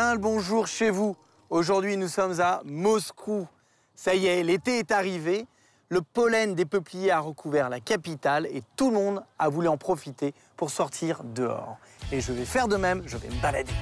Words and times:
Le 0.00 0.16
bonjour 0.16 0.68
chez 0.68 0.90
vous. 0.90 1.16
Aujourd'hui, 1.50 1.96
nous 1.96 2.06
sommes 2.06 2.40
à 2.40 2.62
Moscou. 2.64 3.48
Ça 3.96 4.14
y 4.14 4.26
est, 4.26 4.44
l'été 4.44 4.78
est 4.78 4.92
arrivé. 4.92 5.44
Le 5.88 6.02
pollen 6.02 6.54
des 6.54 6.64
peupliers 6.64 7.10
a 7.10 7.18
recouvert 7.18 7.68
la 7.68 7.80
capitale 7.80 8.46
et 8.46 8.62
tout 8.76 8.90
le 8.90 8.94
monde 8.94 9.24
a 9.40 9.48
voulu 9.48 9.66
en 9.66 9.76
profiter 9.76 10.34
pour 10.56 10.70
sortir 10.70 11.24
dehors. 11.24 11.78
Et 12.12 12.20
je 12.20 12.32
vais 12.32 12.44
faire 12.44 12.68
de 12.68 12.76
même, 12.76 13.02
je 13.06 13.16
vais 13.16 13.28
me 13.28 13.42
balader. 13.42 13.72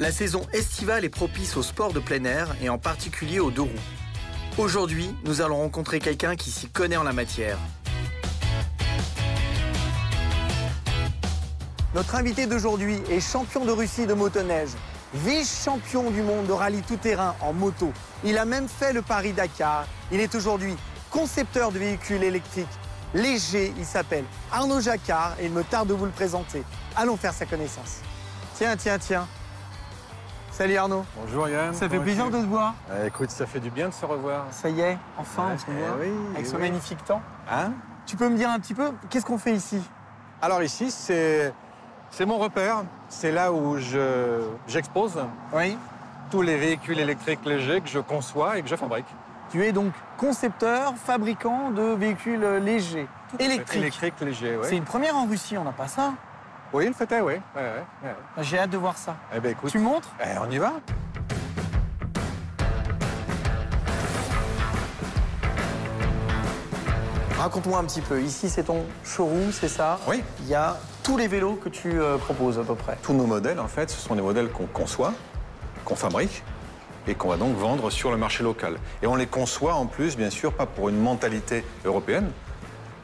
La 0.00 0.10
saison 0.10 0.42
estivale 0.52 1.04
est 1.04 1.10
propice 1.10 1.56
au 1.56 1.62
sport 1.62 1.92
de 1.92 2.00
plein 2.00 2.24
air 2.24 2.56
et 2.60 2.68
en 2.68 2.78
particulier 2.78 3.38
aux 3.38 3.52
deux 3.52 3.62
roues. 3.62 4.03
Aujourd'hui, 4.56 5.12
nous 5.24 5.40
allons 5.40 5.56
rencontrer 5.56 5.98
quelqu'un 5.98 6.36
qui 6.36 6.52
s'y 6.52 6.68
connaît 6.68 6.96
en 6.96 7.02
la 7.02 7.12
matière. 7.12 7.58
Notre 11.92 12.14
invité 12.14 12.46
d'aujourd'hui 12.46 13.00
est 13.10 13.20
champion 13.20 13.64
de 13.64 13.72
Russie 13.72 14.06
de 14.06 14.14
motoneige, 14.14 14.68
vice-champion 15.12 16.12
du 16.12 16.22
monde 16.22 16.46
de 16.46 16.52
rallye 16.52 16.82
tout-terrain 16.82 17.34
en 17.40 17.52
moto. 17.52 17.92
Il 18.22 18.38
a 18.38 18.44
même 18.44 18.68
fait 18.68 18.92
le 18.92 19.02
Paris-Dakar. 19.02 19.86
Il 20.12 20.20
est 20.20 20.36
aujourd'hui 20.36 20.76
concepteur 21.10 21.72
de 21.72 21.80
véhicules 21.80 22.22
électriques 22.22 22.66
légers. 23.12 23.72
Il 23.76 23.84
s'appelle 23.84 24.24
Arnaud 24.52 24.80
Jacquard 24.80 25.34
et 25.40 25.46
il 25.46 25.52
me 25.52 25.64
tarde 25.64 25.88
de 25.88 25.94
vous 25.94 26.04
le 26.04 26.12
présenter. 26.12 26.62
Allons 26.94 27.16
faire 27.16 27.34
sa 27.34 27.44
connaissance. 27.44 28.02
Tiens, 28.56 28.76
tiens, 28.76 28.98
tiens. 29.00 29.26
Salut 30.56 30.76
Arnaud. 30.76 31.04
Bonjour 31.20 31.48
Yann. 31.48 31.74
Ça 31.74 31.88
fait 31.88 31.98
plaisir 31.98 32.26
de 32.30 32.38
te 32.38 32.46
voir. 32.46 32.74
Euh, 32.88 33.08
écoute, 33.08 33.30
ça 33.30 33.44
fait 33.44 33.58
du 33.58 33.70
bien 33.70 33.88
de 33.88 33.92
se 33.92 34.06
revoir. 34.06 34.44
Ça 34.52 34.68
y 34.68 34.80
est, 34.82 34.96
enfin 35.18 35.48
Ouais, 35.48 35.52
on 35.54 35.58
se 35.58 35.64
eh 35.68 35.72
voit 35.72 35.96
oui, 36.00 36.12
avec 36.32 36.42
eh 36.42 36.44
ce 36.44 36.54
oui. 36.54 36.62
magnifique 36.62 37.04
temps. 37.04 37.20
Hein? 37.50 37.72
Tu 38.06 38.14
peux 38.16 38.28
me 38.28 38.36
dire 38.36 38.48
un 38.48 38.60
petit 38.60 38.72
peu 38.74 38.92
qu'est-ce 39.10 39.26
qu'on 39.26 39.36
fait 39.36 39.52
ici? 39.52 39.82
Alors 40.40 40.62
ici, 40.62 40.92
c'est 40.92 41.52
c'est 42.12 42.24
mon 42.24 42.38
repère. 42.38 42.84
C'est 43.08 43.32
là 43.32 43.52
où 43.52 43.78
je 43.78 44.42
j'expose 44.68 45.18
Oui. 45.52 45.76
tous 46.30 46.42
les 46.42 46.56
véhicules 46.56 47.00
électriques 47.00 47.44
légers 47.44 47.80
que 47.80 47.88
je 47.88 47.98
conçois 47.98 48.56
et 48.56 48.62
que 48.62 48.68
je 48.68 48.76
fabrique. 48.76 49.06
Tu 49.50 49.64
es 49.64 49.72
donc 49.72 49.92
concepteur, 50.18 50.94
fabricant 50.96 51.72
de 51.72 51.82
véhicules 51.82 52.44
légers, 52.62 53.08
électriques. 53.40 53.80
Électriques 53.80 54.20
légers, 54.20 54.56
C'est 54.62 54.70
oui. 54.70 54.76
une 54.76 54.84
première 54.84 55.16
en 55.16 55.26
Russie, 55.26 55.58
on 55.58 55.64
n'a 55.64 55.72
pas 55.72 55.88
ça. 55.88 56.12
Oui, 56.72 56.86
le 56.86 56.92
fait 56.92 57.10
est, 57.12 57.20
oui. 57.20 57.34
Ouais, 57.34 57.62
ouais, 57.62 57.84
ouais. 58.04 58.42
J'ai 58.42 58.58
hâte 58.58 58.70
de 58.70 58.76
voir 58.78 58.96
ça. 58.96 59.16
Eh 59.34 59.40
ben 59.40 59.52
écoute, 59.52 59.70
Tu 59.70 59.78
me 59.78 59.84
montres? 59.84 60.10
Eh, 60.20 60.38
on 60.38 60.50
y 60.50 60.58
va. 60.58 60.72
Raconte-moi 67.38 67.78
un 67.78 67.84
petit 67.84 68.00
peu. 68.00 68.20
Ici, 68.22 68.48
c'est 68.48 68.64
ton 68.64 68.84
showroom, 69.04 69.52
c'est 69.52 69.68
ça? 69.68 69.98
Oui. 70.08 70.22
Il 70.40 70.48
y 70.48 70.54
a 70.54 70.76
tous 71.02 71.16
les 71.16 71.28
vélos 71.28 71.56
que 71.62 71.68
tu 71.68 72.00
euh, 72.00 72.16
proposes 72.16 72.58
à 72.58 72.62
peu 72.62 72.74
près. 72.74 72.96
Tous 73.02 73.12
nos 73.12 73.26
modèles, 73.26 73.60
en 73.60 73.68
fait, 73.68 73.90
ce 73.90 74.00
sont 74.00 74.14
des 74.14 74.22
modèles 74.22 74.48
qu'on 74.50 74.66
conçoit, 74.66 75.12
qu'on 75.84 75.96
fabrique 75.96 76.42
et 77.06 77.14
qu'on 77.14 77.28
va 77.28 77.36
donc 77.36 77.54
vendre 77.56 77.90
sur 77.90 78.10
le 78.10 78.16
marché 78.16 78.42
local. 78.42 78.78
Et 79.02 79.06
on 79.06 79.14
les 79.14 79.26
conçoit 79.26 79.74
en 79.74 79.86
plus, 79.86 80.16
bien 80.16 80.30
sûr, 80.30 80.54
pas 80.54 80.64
pour 80.64 80.88
une 80.88 80.98
mentalité 80.98 81.64
européenne. 81.84 82.30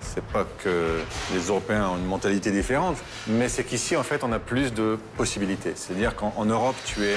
C'est 0.00 0.24
pas 0.24 0.44
que 0.64 1.00
les 1.32 1.40
Européens 1.48 1.88
ont 1.90 1.96
une 1.96 2.06
mentalité 2.06 2.50
différente, 2.50 2.96
mais 3.26 3.48
c'est 3.48 3.64
qu'ici, 3.64 3.96
en 3.96 4.02
fait, 4.02 4.24
on 4.24 4.32
a 4.32 4.38
plus 4.38 4.72
de 4.72 4.98
possibilités. 5.16 5.72
C'est-à-dire 5.76 6.16
qu'en 6.16 6.32
en 6.36 6.44
Europe, 6.46 6.76
tu 6.84 7.04
es 7.04 7.16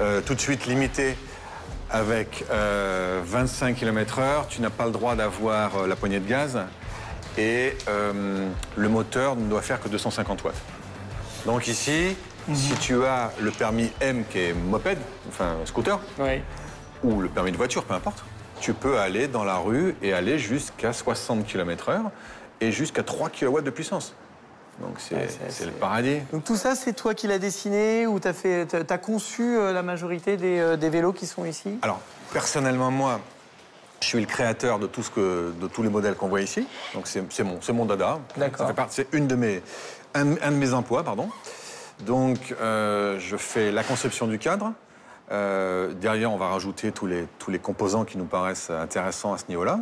euh, 0.00 0.20
tout 0.20 0.34
de 0.34 0.40
suite 0.40 0.66
limité 0.66 1.16
avec 1.90 2.44
euh, 2.50 3.20
25 3.24 3.76
km/h, 3.76 4.48
tu 4.48 4.60
n'as 4.62 4.70
pas 4.70 4.86
le 4.86 4.90
droit 4.90 5.14
d'avoir 5.14 5.76
euh, 5.76 5.86
la 5.86 5.94
poignée 5.96 6.18
de 6.18 6.26
gaz 6.28 6.58
et 7.38 7.76
euh, 7.88 8.48
le 8.76 8.88
moteur 8.88 9.36
ne 9.36 9.48
doit 9.48 9.62
faire 9.62 9.80
que 9.80 9.88
250 9.88 10.42
watts. 10.44 10.54
Donc 11.46 11.68
ici, 11.68 12.16
si 12.52 12.72
tu 12.80 13.04
as 13.04 13.32
le 13.40 13.50
permis 13.50 13.92
M 14.00 14.24
qui 14.30 14.38
est 14.38 14.54
moped, 14.54 14.98
enfin 15.28 15.54
scooter, 15.66 16.00
Oui. 16.18 16.40
ou 17.04 17.20
le 17.20 17.28
permis 17.28 17.52
de 17.52 17.56
voiture, 17.56 17.84
peu 17.84 17.94
importe, 17.94 18.24
tu 18.64 18.72
peux 18.72 18.98
aller 18.98 19.28
dans 19.28 19.44
la 19.44 19.58
rue 19.58 19.94
et 20.00 20.14
aller 20.14 20.38
jusqu'à 20.38 20.94
60 20.94 21.44
km/h 21.46 22.00
et 22.62 22.72
jusqu'à 22.72 23.02
3 23.02 23.28
kW 23.28 23.60
de 23.60 23.68
puissance. 23.68 24.14
Donc 24.80 24.94
c'est 24.96 25.16
Ouais, 25.16 25.28
le 25.66 25.70
paradis. 25.72 26.20
Donc 26.32 26.44
tout 26.44 26.56
ça, 26.56 26.74
c'est 26.74 26.94
toi 26.94 27.12
qui 27.12 27.26
l'as 27.26 27.38
dessiné 27.38 28.06
ou 28.06 28.18
tu 28.20 28.26
as, 28.26 28.32
as, 28.88 28.98
conçu 28.98 29.42
euh, 29.42 29.74
la 29.74 29.82
majorité 29.82 30.38
des, 30.38 30.60
euh, 30.60 30.76
des 30.78 30.88
vélos 30.88 31.12
qui 31.12 31.26
sont 31.26 31.44
ici? 31.44 31.78
Alors, 31.82 32.00
personnellement, 32.32 32.90
moi, 32.90 33.20
je 34.00 34.06
suis 34.06 34.20
le 34.20 34.26
créateur 34.26 34.78
de, 34.78 34.86
tout 34.86 35.02
ce 35.02 35.10
que, 35.10 35.52
de 35.60 35.68
tous 35.68 35.82
les 35.82 35.90
modèles 35.90 36.14
qu'on 36.14 36.28
voit 36.28 36.40
ici. 36.40 36.66
Donc, 36.94 37.06
c'est 37.06 37.44
mon, 37.44 37.60
c'est 37.60 37.74
mon 37.74 37.84
dada. 37.84 38.18
D'accord. 38.38 38.72
C'est 38.88 39.08
une 39.12 39.26
de 39.26 39.34
mes, 39.34 39.62
un, 40.14 40.38
un 40.40 40.50
de 40.50 40.56
mes 40.56 40.72
emplois, 40.72 41.04
pardon. 41.04 41.28
Donc, 42.00 42.54
euh, 42.62 43.18
je 43.20 43.36
fais 43.36 43.70
la 43.70 43.84
conception 43.84 44.26
du 44.26 44.38
cadre. 44.38 44.72
Euh, 45.32 45.92
derrière, 45.94 46.30
on 46.32 46.36
va 46.36 46.48
rajouter 46.48 46.92
tous 46.92 47.06
les, 47.06 47.26
tous 47.38 47.50
les 47.50 47.58
composants 47.58 48.04
qui 48.04 48.18
nous 48.18 48.24
paraissent 48.26 48.70
intéressants 48.70 49.32
à 49.32 49.38
ce 49.38 49.44
niveau-là. 49.48 49.80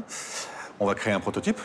On 0.81 0.87
va 0.87 0.95
créer 0.95 1.13
un 1.13 1.21
prototype. 1.21 1.61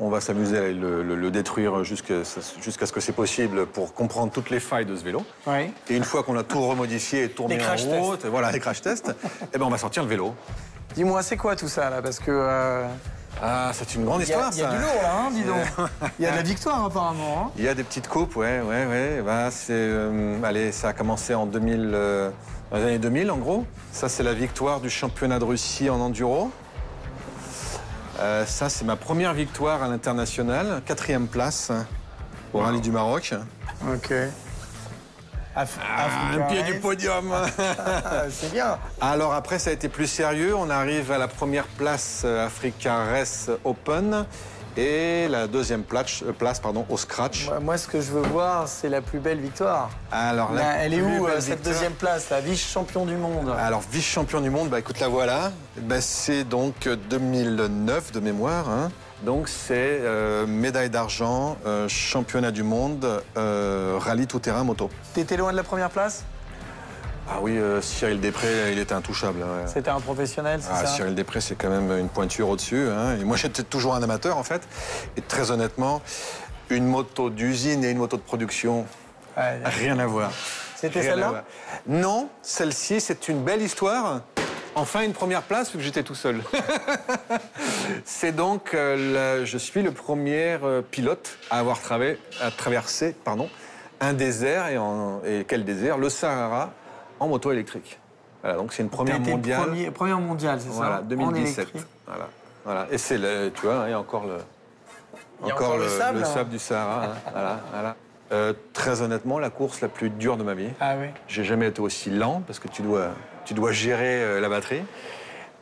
On 0.00 0.10
va 0.10 0.20
s'amuser 0.20 0.56
à 0.58 0.68
le, 0.70 1.02
le- 1.02 1.16
le 1.16 1.30
détruire 1.32 1.82
jusqu'à 1.82 2.22
ce 2.24 2.92
que 2.92 3.00
c'est 3.00 3.12
possible 3.12 3.66
pour 3.66 3.94
comprendre 3.94 4.30
toutes 4.32 4.48
les 4.50 4.60
failles 4.60 4.86
de 4.86 4.94
ce 4.94 5.02
vélo. 5.02 5.24
Oui. 5.48 5.72
Et 5.88 5.96
une 5.96 6.04
fois 6.04 6.22
qu'on 6.22 6.36
a 6.38 6.44
tout 6.44 6.60
remodifié 6.64 7.24
et 7.24 7.28
tourné 7.30 7.56
en 7.56 7.58
crash 7.58 7.84
route, 7.84 8.24
et 8.24 8.28
voilà, 8.28 8.52
les 8.52 8.60
crash 8.60 8.80
tests, 8.80 9.12
eh 9.52 9.58
ben 9.58 9.64
on 9.66 9.68
va 9.68 9.78
sortir 9.78 10.04
le 10.04 10.08
vélo. 10.08 10.36
Dis-moi, 10.94 11.20
c'est 11.22 11.36
quoi 11.36 11.56
tout 11.56 11.66
ça 11.66 11.90
là? 11.90 12.00
Parce 12.00 12.20
que 12.20 12.30
euh, 12.30 12.86
Ah, 13.42 13.70
c'est 13.74 13.94
une 13.94 14.04
grande 14.06 14.22
histoire, 14.22 14.50
il 14.52 14.58
y 14.58 14.62
a 14.62 14.70
du 14.70 14.76
lourd 14.78 15.02
là, 15.02 15.14
hein, 15.20 15.30
dis 15.30 15.42
donc. 15.42 15.56
Il 16.18 16.24
y 16.24 16.26
a 16.26 16.30
de 16.32 16.36
la 16.36 16.42
victoire 16.42 16.84
apparemment. 16.86 17.44
hein. 17.46 17.50
Il 17.58 17.64
y 17.64 17.68
a 17.68 17.74
des 17.74 17.84
petites 17.84 18.08
coupes, 18.08 18.34
ouais, 18.36 18.60
ouais, 18.60 18.86
ouais. 18.86 19.22
Bah, 19.24 19.50
c'est, 19.50 19.72
euh, 19.74 20.42
allez, 20.42 20.72
ça 20.72 20.88
a 20.88 20.92
commencé 20.94 21.34
en 21.34 21.44
2000, 21.44 21.90
euh, 21.94 22.30
dans 22.70 22.78
les 22.78 22.84
années 22.84 22.98
2000, 22.98 23.30
en 23.30 23.36
gros. 23.36 23.66
Ça, 23.92 24.08
c'est 24.08 24.22
la 24.22 24.32
victoire 24.32 24.80
du 24.80 24.88
championnat 24.88 25.38
de 25.38 25.44
Russie 25.44 25.90
en 25.90 26.00
enduro. 26.00 26.50
Euh, 28.20 28.46
ça, 28.46 28.70
c'est 28.70 28.86
ma 28.86 28.96
première 28.96 29.34
victoire 29.34 29.82
à 29.82 29.88
l'international, 29.88 30.80
quatrième 30.86 31.26
place 31.26 31.70
au 32.54 32.60
rallye 32.60 32.80
du 32.80 32.90
Maroc. 32.90 33.34
Ok. 33.92 34.12
Ah, 35.56 35.64
un 36.34 36.40
pied 36.52 36.62
du 36.64 36.74
podium. 36.80 37.32
C'est 38.30 38.52
bien. 38.52 38.78
Alors 39.00 39.32
après, 39.34 39.58
ça 39.58 39.70
a 39.70 39.72
été 39.72 39.88
plus 39.88 40.06
sérieux. 40.06 40.54
On 40.54 40.68
arrive 40.70 41.10
à 41.12 41.18
la 41.18 41.28
première 41.28 41.64
place 41.66 42.22
euh, 42.24 42.46
Africa 42.46 43.04
Race 43.04 43.50
Open 43.64 44.26
et 44.78 45.26
la 45.28 45.46
deuxième 45.46 45.82
place, 45.84 46.22
euh, 46.22 46.32
place 46.32 46.60
pardon, 46.60 46.84
au 46.90 46.98
scratch. 46.98 47.46
Moi, 47.46 47.60
moi, 47.60 47.78
ce 47.78 47.88
que 47.88 47.98
je 48.02 48.12
veux 48.12 48.20
voir, 48.20 48.68
c'est 48.68 48.90
la 48.90 49.00
plus 49.00 49.18
belle 49.20 49.40
victoire. 49.40 49.88
Alors, 50.12 50.52
Là, 50.52 50.74
elle 50.80 50.92
est 50.92 51.00
où 51.00 51.26
euh, 51.26 51.40
cette 51.40 51.54
victoire- 51.56 51.72
deuxième 51.74 51.92
place, 51.94 52.28
la 52.30 52.40
vice-champion 52.42 53.06
du 53.06 53.16
monde? 53.16 53.54
Alors, 53.58 53.80
vice-champion 53.90 54.42
du 54.42 54.50
monde, 54.50 54.68
bah 54.68 54.78
écoute, 54.78 55.00
la 55.00 55.08
voilà. 55.08 55.52
Bah, 55.78 56.02
c'est 56.02 56.44
donc 56.44 56.86
2009 57.08 58.12
de 58.12 58.20
mémoire. 58.20 58.68
hein. 58.68 58.90
Donc, 59.22 59.48
c'est 59.48 59.72
euh, 60.02 60.46
médaille 60.46 60.90
d'argent, 60.90 61.56
euh, 61.66 61.88
championnat 61.88 62.50
du 62.50 62.62
monde, 62.62 63.22
euh, 63.36 63.96
rallye 63.98 64.26
tout-terrain 64.26 64.62
moto. 64.62 64.90
T'étais 65.14 65.36
loin 65.36 65.52
de 65.52 65.56
la 65.56 65.62
première 65.62 65.90
place? 65.90 66.24
Ah 67.28 67.38
oui, 67.40 67.58
Cyril 67.80 68.20
Després, 68.20 68.72
il 68.72 68.78
était 68.78 68.94
intouchable. 68.94 69.40
ouais. 69.40 69.66
C'était 69.66 69.90
un 69.90 69.98
professionnel, 70.00 70.60
c'est 70.62 70.68
Ah, 70.72 70.84
ça? 70.84 70.86
Cyril 70.86 71.14
Després, 71.16 71.40
c'est 71.40 71.56
quand 71.56 71.70
même 71.70 71.90
une 71.98 72.08
pointure 72.08 72.48
au-dessus. 72.50 72.86
hein. 72.88 73.16
Et 73.20 73.24
moi, 73.24 73.36
j'étais 73.36 73.64
toujours 73.64 73.96
un 73.96 74.02
amateur, 74.02 74.36
en 74.36 74.44
fait. 74.44 74.62
Et 75.16 75.22
très 75.22 75.50
honnêtement, 75.50 76.02
une 76.70 76.86
moto 76.86 77.28
d'usine 77.30 77.82
et 77.84 77.90
une 77.90 77.98
moto 77.98 78.16
de 78.16 78.22
production, 78.22 78.86
Ouais, 79.36 79.58
rien 79.64 79.98
à 79.98 80.06
voir. 80.06 80.30
C'était 80.76 81.02
celle-là? 81.02 81.44
Non, 81.86 82.28
celle-ci, 82.42 83.00
c'est 83.00 83.28
une 83.28 83.42
belle 83.42 83.60
histoire. 83.60 84.20
Enfin, 84.78 85.02
une 85.04 85.14
première 85.14 85.40
place, 85.42 85.72
vu 85.72 85.78
que 85.78 85.84
j'étais 85.84 86.02
tout 86.02 86.14
seul. 86.14 86.42
c'est 88.04 88.32
donc, 88.32 88.74
euh, 88.74 89.44
je 89.46 89.56
suis 89.58 89.82
le 89.82 89.90
premier 89.90 90.58
euh, 90.62 90.82
pilote 90.82 91.38
à 91.50 91.58
avoir 91.60 91.78
travé- 91.80 92.18
à 92.42 92.50
traversé 92.50 93.16
pardon, 93.24 93.48
un 94.00 94.12
désert. 94.12 94.68
Et, 94.68 94.76
en- 94.76 95.22
et 95.24 95.46
quel 95.48 95.64
désert? 95.64 95.96
Le 95.96 96.10
Sahara 96.10 96.72
en 97.18 97.28
moto 97.28 97.50
électrique. 97.52 97.98
Voilà, 98.42 98.58
donc 98.58 98.74
c'est 98.74 98.82
une 98.82 98.90
première 98.90 99.16
été 99.16 99.30
mondiale. 99.30 99.62
premier- 99.62 99.90
première 99.90 100.20
mondiale, 100.20 100.58
c'est 100.60 100.68
Voilà, 100.68 100.96
ça 100.96 101.00
En 101.00 101.04
2017. 101.04 101.58
électrique. 101.58 101.86
Voilà, 102.06 102.28
voilà. 102.64 102.86
Et 102.90 102.98
c'est 102.98 103.16
le, 103.16 103.50
tu 103.54 103.62
vois, 103.66 103.84
il 103.86 103.90
y 103.90 103.94
a 103.94 103.98
encore 103.98 104.26
le, 104.26 104.36
Il 105.42 105.48
y 105.48 105.50
a 105.50 105.54
encore 105.54 105.78
le 105.78 105.88
sable, 105.88 106.22
hein. 106.22 106.44
du 106.44 106.58
Sahara. 106.58 107.04
hein. 107.06 107.08
voilà, 107.32 107.60
voilà. 107.72 107.96
Euh, 108.32 108.52
très 108.74 109.00
honnêtement, 109.00 109.38
la 109.38 109.48
course 109.50 109.80
la 109.80 109.88
plus 109.88 110.10
dure 110.10 110.36
de 110.36 110.42
ma 110.42 110.52
vie. 110.54 110.68
Ah 110.80 110.96
oui 111.00 111.06
J'ai 111.28 111.44
jamais 111.44 111.68
été 111.68 111.80
aussi 111.80 112.10
lent 112.10 112.42
parce 112.46 112.58
que 112.58 112.68
tu 112.68 112.82
dois, 112.82 113.10
tu 113.46 113.54
dois 113.54 113.72
gérer 113.72 114.22
euh, 114.22 114.40
la 114.40 114.48
batterie. 114.50 114.82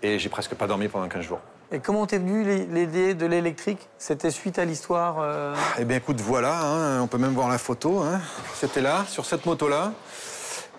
Et 0.02 0.18
j'ai 0.18 0.28
presque 0.28 0.54
pas 0.54 0.66
dormi 0.66 0.88
pendant 0.88 1.08
15 1.08 1.22
jours. 1.22 1.40
Et 1.72 1.78
comment 1.80 2.06
t'es 2.06 2.18
venu 2.18 2.44
l'idée 2.72 3.14
de 3.14 3.26
l'électrique? 3.26 3.88
C'était 3.98 4.30
suite 4.30 4.58
à 4.58 4.64
l'histoire 4.64 5.16
euh, 5.20 5.54
Eh 5.78 5.84
bien, 5.84 5.96
écoute, 5.96 6.20
voilà, 6.20 6.60
hein, 6.62 7.00
on 7.00 7.06
peut 7.06 7.16
même 7.18 7.32
voir 7.32 7.48
la 7.48 7.58
photo. 7.58 8.00
hein. 8.00 8.20
C'était 8.54 8.80
là, 8.82 9.04
sur 9.08 9.24
cette 9.24 9.46
moto-là. 9.46 9.92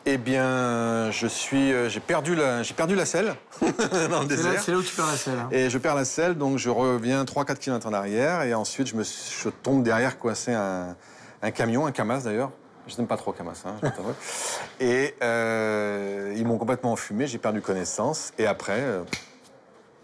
Eh 0.06 0.18
bien, 0.20 1.10
je 1.10 1.26
suis, 1.26 1.74
euh, 1.74 1.90
j'ai 1.90 2.00
perdu 2.00 2.36
la, 2.36 2.62
j'ai 2.62 2.76
perdu 2.76 2.94
la 2.94 3.08
selle 3.08 3.34
dans 3.62 3.68
le 3.68 3.74
C'est 3.74 4.10
là, 4.12 4.26
désert. 4.28 4.62
c'est 4.62 4.72
là 4.72 4.78
où 4.78 4.84
tu 4.84 4.94
perds 4.96 5.08
la 5.08 5.18
selle. 5.18 5.34
hein. 5.40 5.48
Et 5.52 5.70
je 5.72 5.78
perds 5.80 5.96
la 5.96 6.06
selle, 6.06 6.36
donc 6.36 6.60
je 6.60 6.70
reviens 6.70 7.24
3-4 7.24 7.56
km 7.58 7.88
en 7.88 7.94
arrière. 7.94 8.44
Et 8.44 8.54
ensuite, 8.54 8.86
je, 8.86 8.96
me, 8.96 9.04
je 9.04 9.50
tombe 9.50 9.82
derrière 9.82 10.20
coincé 10.20 10.54
un, 10.54 10.96
un 11.42 11.52
camion, 11.52 11.88
un 11.88 11.92
Camas 11.92 12.20
d'ailleurs. 12.26 12.52
Je 12.88 12.96
n'aime 12.98 13.08
pas 13.08 13.18
trop 13.18 13.32
Camas, 13.32 13.64
hein. 13.66 13.78
Et 14.80 15.16
euh, 15.24 16.15
ils 16.46 16.48
m'ont 16.48 16.58
complètement 16.60 16.92
enfumé, 16.92 17.26
j'ai 17.26 17.40
perdu 17.40 17.60
connaissance. 17.60 18.32
Et 18.38 18.46
après, 18.46 18.80
euh, 18.80 19.02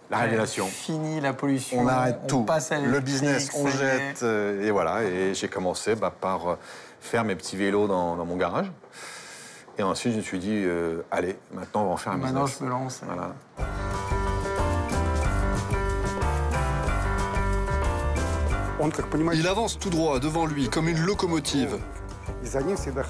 la 0.09 0.17
révélation. 0.17 0.65
Fini 0.65 1.21
la 1.21 1.33
pollution. 1.33 1.81
On 1.81 1.87
arrête 1.87 2.17
on 2.23 2.27
tout. 2.27 2.43
Passe 2.43 2.71
à 2.71 2.79
Le 2.79 2.99
business, 2.99 3.51
on 3.55 3.67
jette. 3.67 4.23
euh, 4.23 4.67
et 4.67 4.71
voilà. 4.71 5.03
Et 5.03 5.35
j'ai 5.35 5.47
commencé 5.47 5.93
bah, 5.95 6.11
par 6.19 6.47
euh, 6.47 6.55
faire 6.99 7.23
mes 7.25 7.35
petits 7.35 7.55
vélos 7.57 7.87
dans, 7.87 8.15
dans 8.15 8.25
mon 8.25 8.37
garage. 8.37 8.71
Et 9.77 9.83
ensuite, 9.83 10.13
je 10.13 10.17
me 10.17 10.23
suis 10.23 10.39
dit, 10.39 10.63
euh, 10.65 11.03
allez, 11.11 11.37
maintenant, 11.53 11.83
on 11.83 11.85
va 11.85 11.91
en 11.91 11.97
faire 11.97 12.13
un 12.13 12.17
Maintenant, 12.17 12.45
business. 12.45 12.59
je 12.59 12.65
me 12.65 12.69
lance. 12.71 13.01
Voilà. 13.05 13.35
Il 19.33 19.47
avance 19.47 19.77
tout 19.77 19.91
droit 19.91 20.19
devant 20.19 20.47
lui 20.47 20.67
comme 20.67 20.87
une 20.89 20.99
locomotive. 21.01 21.77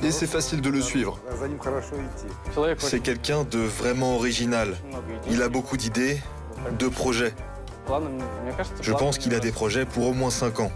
Et 0.03 0.11
c'est 0.11 0.27
facile 0.27 0.61
de 0.61 0.69
le 0.69 0.81
suivre. 0.81 1.19
C'est 2.77 2.99
quelqu'un 2.99 3.43
de 3.43 3.59
vraiment 3.59 4.15
original. 4.15 4.75
Il 5.29 5.41
a 5.41 5.49
beaucoup 5.49 5.77
d'idées, 5.77 6.21
de 6.77 6.87
projets. 6.87 7.33
Je 8.81 8.93
pense 8.93 9.17
qu'il 9.17 9.33
a 9.35 9.39
des 9.39 9.51
projets 9.51 9.85
pour 9.85 10.07
au 10.07 10.13
moins 10.13 10.29
5 10.29 10.59
ans. 10.59 10.71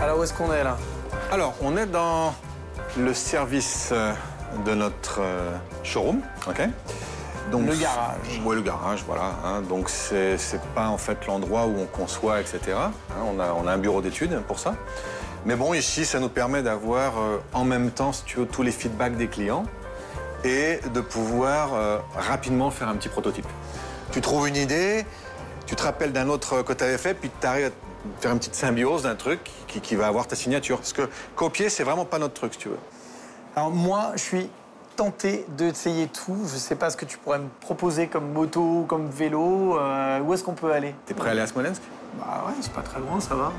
Alors 0.00 0.18
où 0.18 0.22
est-ce 0.22 0.32
qu'on 0.32 0.52
est 0.52 0.64
là? 0.64 0.78
Alors 1.30 1.54
on 1.62 1.76
est 1.76 1.86
dans 1.86 2.34
le 2.98 3.14
service 3.14 3.90
euh, 3.92 4.12
de 4.64 4.74
notre 4.74 5.20
euh, 5.20 5.56
showroom, 5.82 6.20
ok? 6.48 6.68
Donc, 7.52 7.66
Le 7.66 7.74
garage. 7.76 8.40
Oui, 8.44 8.56
le 8.56 8.62
garage, 8.62 9.04
voilà. 9.06 9.32
hein. 9.44 9.60
donc, 9.62 9.88
c'est 9.88 10.38
c'est 10.38 10.60
pas 10.74 10.88
en 10.88 10.96
fait 10.98 11.26
l'endroit 11.26 11.66
où 11.66 11.76
on 11.78 11.86
conçoit, 11.86 12.40
etc. 12.40 12.60
hein. 12.76 12.90
on, 13.24 13.38
a, 13.38 13.52
on 13.52 13.66
a 13.68 13.72
un 13.72 13.78
bureau 13.78 14.00
d'études 14.02 14.40
pour 14.48 14.58
ça. 14.58 14.74
Mais 15.44 15.54
bon, 15.54 15.74
ici, 15.74 16.04
ça 16.04 16.18
nous 16.18 16.28
permet 16.28 16.62
d'avoir 16.62 17.18
euh, 17.18 17.38
en 17.52 17.64
même 17.64 17.90
temps, 17.90 18.12
si 18.12 18.24
tu 18.24 18.38
veux, 18.38 18.46
tous 18.46 18.62
les 18.62 18.70
feedbacks 18.72 19.16
des 19.16 19.28
clients 19.28 19.64
et 20.44 20.80
de 20.94 21.00
pouvoir 21.00 21.74
euh, 21.74 21.98
rapidement 22.16 22.70
faire 22.70 22.88
un 22.88 22.96
petit 22.96 23.08
prototype. 23.08 23.46
Tu 24.12 24.20
trouves 24.20 24.48
une 24.48 24.56
idée, 24.56 25.04
tu 25.66 25.76
te 25.76 25.82
rappelles 25.82 26.12
d'un 26.12 26.28
autre 26.28 26.62
que 26.62 26.72
tu 26.72 26.82
avais 26.84 26.98
fait, 26.98 27.14
puis 27.14 27.30
tu 27.40 27.46
arrives 27.46 27.66
à 27.66 28.20
faire 28.20 28.32
une 28.32 28.38
petite 28.38 28.54
symbiose 28.54 29.02
d'un 29.02 29.14
truc 29.14 29.40
qui, 29.68 29.80
qui 29.80 29.94
va 29.94 30.06
avoir 30.06 30.26
ta 30.26 30.36
signature. 30.36 30.78
Parce 30.78 30.92
que 30.92 31.08
copier, 31.36 31.68
c'est 31.68 31.84
vraiment 31.84 32.04
pas 32.04 32.18
notre 32.18 32.34
truc, 32.34 32.54
si 32.54 32.58
tu 32.60 32.68
veux. 32.68 32.78
Alors, 33.56 33.70
moi, 33.70 34.12
je 34.14 34.20
suis 34.20 34.50
tenté 34.96 35.44
d'essayer 35.48 36.06
tout. 36.08 36.38
Je 36.44 36.56
sais 36.56 36.74
pas 36.76 36.90
ce 36.90 36.96
que 36.96 37.04
tu 37.04 37.18
pourrais 37.18 37.38
me 37.38 37.48
proposer 37.60 38.06
comme 38.06 38.32
moto, 38.32 38.84
comme 38.88 39.08
vélo. 39.10 39.78
euh, 39.78 40.20
où 40.20 40.34
est-ce 40.34 40.44
qu'on 40.44 40.54
peut 40.54 40.72
aller? 40.72 40.94
T'es 41.06 41.14
prêt 41.14 41.28
à 41.28 41.32
aller 41.32 41.40
à 41.40 41.46
Smolensk? 41.46 41.82
Bah 42.18 42.44
ouais, 42.46 42.54
c'est 42.60 42.72
pas 42.72 42.82
très 42.82 43.00
loin, 43.00 43.20
ça 43.20 43.34
va. 43.34 43.52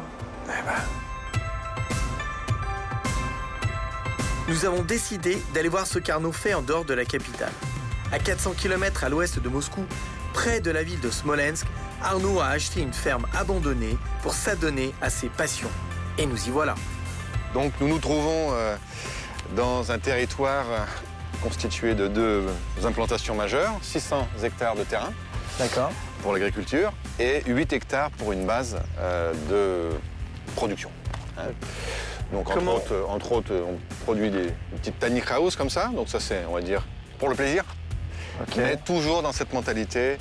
Nous 4.47 4.65
avons 4.65 4.81
décidé 4.83 5.41
d'aller 5.53 5.69
voir 5.69 5.87
ce 5.87 5.99
qu'Arnaud 5.99 6.31
fait 6.33 6.53
en 6.53 6.61
dehors 6.61 6.85
de 6.85 6.93
la 6.93 7.05
capitale. 7.05 7.51
À 8.11 8.19
400 8.19 8.51
km 8.57 9.03
à 9.03 9.09
l'ouest 9.09 9.39
de 9.39 9.49
Moscou, 9.49 9.83
près 10.33 10.59
de 10.59 10.69
la 10.69 10.83
ville 10.83 10.99
de 10.99 11.09
Smolensk, 11.09 11.65
Arnaud 12.03 12.39
a 12.41 12.47
acheté 12.47 12.81
une 12.81 12.93
ferme 12.93 13.25
abandonnée 13.35 13.97
pour 14.21 14.33
s'adonner 14.33 14.93
à 15.01 15.09
ses 15.09 15.29
passions. 15.29 15.71
Et 16.17 16.25
nous 16.25 16.47
y 16.47 16.49
voilà. 16.49 16.75
Donc 17.53 17.71
nous 17.79 17.87
nous 17.87 17.99
trouvons 17.99 18.49
euh, 18.51 18.75
dans 19.55 19.91
un 19.91 19.99
territoire 19.99 20.65
euh, 20.69 20.85
constitué 21.43 21.93
de 21.93 22.07
deux 22.07 22.45
implantations 22.85 23.35
majeures, 23.35 23.73
600 23.81 24.27
hectares 24.43 24.75
de 24.75 24.83
terrain 24.83 25.11
pour 26.21 26.31
l'agriculture 26.33 26.93
et 27.19 27.43
8 27.45 27.73
hectares 27.73 28.09
pour 28.11 28.31
une 28.31 28.45
base 28.45 28.77
euh, 28.99 29.33
de 29.49 29.95
production. 30.55 30.89
hein. 31.37 31.43
Donc 32.31 32.47
entre 32.49 32.73
autres, 32.75 33.05
entre 33.09 33.31
autres, 33.33 33.53
on 33.53 33.77
produit 34.05 34.31
des, 34.31 34.45
des 34.45 34.53
petites 34.77 34.97
tiny 34.99 35.21
house 35.29 35.55
comme 35.55 35.69
ça, 35.69 35.87
donc 35.93 36.07
ça 36.09 36.19
c'est, 36.19 36.45
on 36.49 36.53
va 36.53 36.61
dire, 36.61 36.81
pour 37.19 37.29
le 37.29 37.35
plaisir, 37.35 37.63
mais 38.57 38.77
toujours 38.77 39.21
dans 39.21 39.31
cette 39.33 39.53
mentalité 39.53 40.17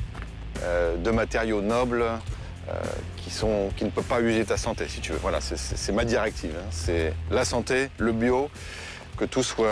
euh, 0.62 0.96
de 0.96 1.10
matériaux 1.10 1.62
nobles 1.62 2.02
euh, 2.02 2.72
qui, 3.16 3.30
sont, 3.30 3.70
qui 3.76 3.84
ne 3.84 3.90
peuvent 3.90 4.04
pas 4.04 4.20
user 4.20 4.44
ta 4.44 4.56
santé, 4.58 4.86
si 4.88 5.00
tu 5.00 5.12
veux. 5.12 5.18
Voilà, 5.22 5.40
c'est 5.40 5.92
ma 5.92 6.04
directive. 6.04 6.54
hein. 6.58 6.66
C'est 6.70 7.14
la 7.30 7.44
santé, 7.46 7.88
le 7.98 8.12
bio, 8.12 8.50
que 9.16 9.24
tout 9.24 9.42
soit 9.42 9.68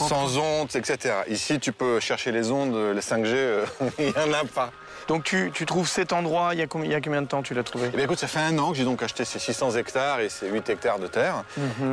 euh, 0.00 0.06
sans 0.08 0.38
ondes, 0.38 0.74
etc. 0.74 1.14
Ici, 1.28 1.60
tu 1.60 1.72
peux 1.72 2.00
chercher 2.00 2.32
les 2.32 2.50
ondes, 2.50 2.74
les 2.94 3.00
5G, 3.00 3.26
euh, 3.34 3.66
il 3.98 4.06
n'y 4.06 4.10
en 4.18 4.32
a 4.32 4.44
pas. 4.44 4.70
Donc 5.08 5.24
tu, 5.24 5.50
tu 5.52 5.66
trouves 5.66 5.88
cet 5.88 6.12
endroit, 6.12 6.50
il 6.54 6.60
y, 6.60 6.62
a 6.62 6.66
combien, 6.68 6.88
il 6.88 6.92
y 6.92 6.94
a 6.94 7.00
combien 7.00 7.22
de 7.22 7.26
temps 7.26 7.42
tu 7.42 7.54
l'as 7.54 7.64
trouvé? 7.64 7.88
Eh 7.92 7.96
bien, 7.96 8.04
écoute, 8.04 8.20
ça 8.20 8.28
fait 8.28 8.38
un 8.38 8.56
an 8.58 8.70
que 8.70 8.76
j'ai 8.76 8.84
donc 8.84 9.02
acheté 9.02 9.24
ces 9.24 9.40
600 9.40 9.72
hectares 9.72 10.20
et 10.20 10.28
ces 10.28 10.48
8 10.48 10.68
hectares 10.70 11.00
de 11.00 11.08
terre. 11.08 11.42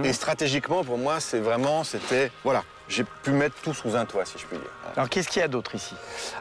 Et 0.04 0.14
stratégiquement, 0.14 0.84
pour 0.84 0.98
moi, 1.00 1.20
c'est 1.20 1.40
vraiment, 1.40 1.84
c'était, 1.84 2.32
voilà, 2.44 2.64
j'ai 2.88 3.04
pu 3.24 3.32
mettre 3.32 3.56
tout 3.64 3.74
sous 3.74 3.96
un 3.96 4.06
toit, 4.06 4.26
si 4.26 4.38
je 4.38 4.46
puis 4.46 4.58
dire. 4.58 4.68
Alors 4.96 5.10
qu'est-ce 5.10 5.28
qu'il 5.28 5.42
y 5.42 5.46
a 5.46 5.48
d'autre 5.48 5.74
ici? 5.74 5.96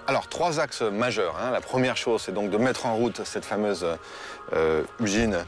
Alors, 0.07 0.29
trois 0.29 0.61
axes 0.61 0.83
majeurs. 0.83 1.37
hein. 1.43 1.51
La 1.53 1.63
première 1.63 1.97
chose, 1.97 2.23
c'est 2.27 2.33
donc 2.33 2.51
de 2.51 2.59
mettre 2.59 2.85
en 2.85 2.95
route 2.97 3.23
cette 3.25 3.47
fameuse 3.47 3.87
euh, 4.53 4.83
usine 5.01 5.39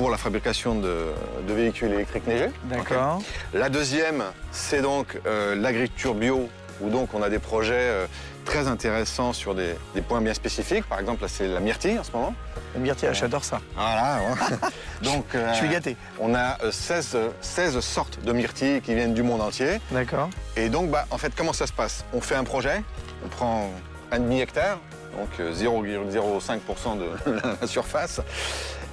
pour 0.00 0.08
la 0.10 0.16
fabrication 0.16 0.76
de, 0.76 1.08
de 1.46 1.52
véhicules 1.52 1.92
électriques 1.92 2.26
neigés. 2.26 2.48
D'accord. 2.64 3.20
La 3.52 3.68
deuxième, 3.68 4.24
c'est 4.50 4.80
donc 4.80 5.20
euh, 5.26 5.54
l'agriculture 5.54 6.14
bio, 6.14 6.48
où 6.80 6.88
donc 6.88 7.12
on 7.12 7.22
a 7.22 7.28
des 7.28 7.38
projets 7.38 7.74
euh, 7.74 8.06
très 8.46 8.66
intéressants 8.66 9.34
sur 9.34 9.54
des, 9.54 9.74
des 9.94 10.00
points 10.00 10.22
bien 10.22 10.32
spécifiques. 10.32 10.86
Par 10.88 11.00
exemple, 11.00 11.20
là, 11.20 11.28
c'est 11.28 11.46
la 11.46 11.60
myrtille 11.60 11.98
en 11.98 12.02
ce 12.02 12.12
moment. 12.12 12.34
La 12.72 12.80
myrtille, 12.80 13.10
j'adore 13.12 13.44
ça. 13.44 13.60
Voilà. 13.74 14.20
donc, 15.02 15.26
euh, 15.34 15.52
Je 15.52 15.58
suis 15.58 15.68
gâté. 15.68 15.98
on 16.18 16.34
a 16.34 16.56
euh, 16.64 16.70
16, 16.72 17.10
euh, 17.16 17.28
16 17.42 17.78
sortes 17.80 18.24
de 18.24 18.32
myrtilles 18.32 18.80
qui 18.80 18.94
viennent 18.94 19.12
du 19.12 19.22
monde 19.22 19.42
entier. 19.42 19.82
D'accord. 19.90 20.30
Et 20.56 20.70
donc, 20.70 20.90
bah, 20.90 21.04
en 21.10 21.18
fait, 21.18 21.34
comment 21.36 21.52
ça 21.52 21.66
se 21.66 21.74
passe? 21.74 22.06
On 22.14 22.22
fait 22.22 22.36
un 22.36 22.44
projet, 22.44 22.82
on 23.22 23.28
prend 23.28 23.68
un 24.10 24.18
demi-hectare, 24.18 24.78
donc 25.16 25.28
euh, 25.40 25.52
0,05% 25.52 26.98
de 26.98 27.40
la 27.60 27.66
surface, 27.66 28.20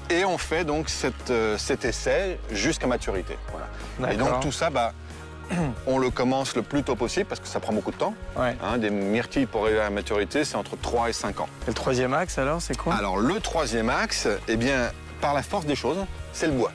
et 0.09 0.25
on 0.25 0.37
fait 0.37 0.63
donc 0.63 0.89
cette, 0.89 1.29
euh, 1.31 1.57
cet 1.57 1.85
essai 1.85 2.39
jusqu'à 2.51 2.87
maturité. 2.87 3.37
Voilà. 3.51 4.13
Et 4.13 4.17
donc 4.17 4.39
tout 4.41 4.51
ça, 4.51 4.69
bah, 4.69 4.93
on 5.87 5.97
le 5.97 6.09
commence 6.09 6.55
le 6.55 6.61
plus 6.61 6.83
tôt 6.83 6.95
possible 6.95 7.25
parce 7.25 7.39
que 7.39 7.47
ça 7.47 7.59
prend 7.59 7.73
beaucoup 7.73 7.91
de 7.91 7.97
temps. 7.97 8.13
Ouais. 8.35 8.55
hein. 8.63 8.77
des 8.77 8.89
myrtilles 8.89 9.45
pour 9.45 9.63
arriver 9.63 9.79
à 9.79 9.83
la 9.83 9.89
maturité, 9.89 10.43
c'est 10.45 10.55
entre 10.55 10.75
3 10.77 11.09
et 11.09 11.13
5 11.13 11.39
ans. 11.41 11.49
Et 11.63 11.67
le 11.69 11.73
troisième 11.73 12.13
axe 12.13 12.37
alors, 12.37 12.61
c'est 12.61 12.77
quoi? 12.77 12.95
Alors 12.95 13.17
le 13.17 13.39
troisième 13.39 13.89
axe, 13.89 14.27
eh 14.47 14.55
bien, 14.55 14.91
par 15.21 15.33
la 15.33 15.43
force 15.43 15.65
des 15.65 15.75
choses, 15.75 15.97
c'est 16.33 16.47
le 16.47 16.53
bois. 16.53 16.71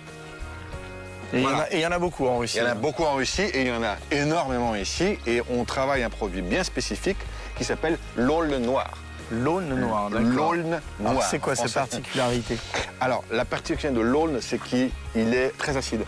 Et 1.34 1.38
il 1.38 1.42
y 1.42 1.46
en 1.46 1.48
a- 1.48 1.52
voilà. 1.52 1.72
et 1.72 1.76
il 1.78 1.80
y 1.82 1.86
en 1.86 1.92
a 1.92 1.98
beaucoup 1.98 2.26
en 2.26 2.38
Russie. 2.38 2.58
Il 2.58 2.62
y 2.64 2.66
en 2.66 2.70
a 2.70 2.74
beaucoup 2.74 3.04
en 3.04 3.14
Russie 3.14 3.42
et 3.42 3.62
il 3.62 3.66
y 3.68 3.72
en 3.72 3.82
a 3.82 3.96
énormément 4.10 4.74
ici. 4.74 5.18
Et 5.26 5.42
on 5.50 5.64
travaille 5.64 6.02
un 6.02 6.10
produit 6.10 6.42
bien 6.42 6.62
spécifique 6.62 7.16
qui 7.56 7.64
s'appelle 7.64 7.98
l'aulne 8.16 8.58
noir. 8.58 8.90
L'aulne 9.32 9.74
noire, 9.74 10.10
d'accord. 10.10 10.52
L'aulne 10.52 10.80
Alors, 11.00 11.12
noir. 11.14 11.24
c'est 11.30 11.38
quoi 11.38 11.54
français. 11.54 11.72
particularité 11.74 12.58
Alors, 13.00 13.24
la 13.30 13.44
particularité 13.44 13.90
de 13.98 14.00
l'aulne, 14.04 14.40
c'est 14.40 14.60
qu'il 14.62 14.90
il 15.16 15.34
est 15.34 15.56
très 15.56 15.76
acide. 15.76 16.02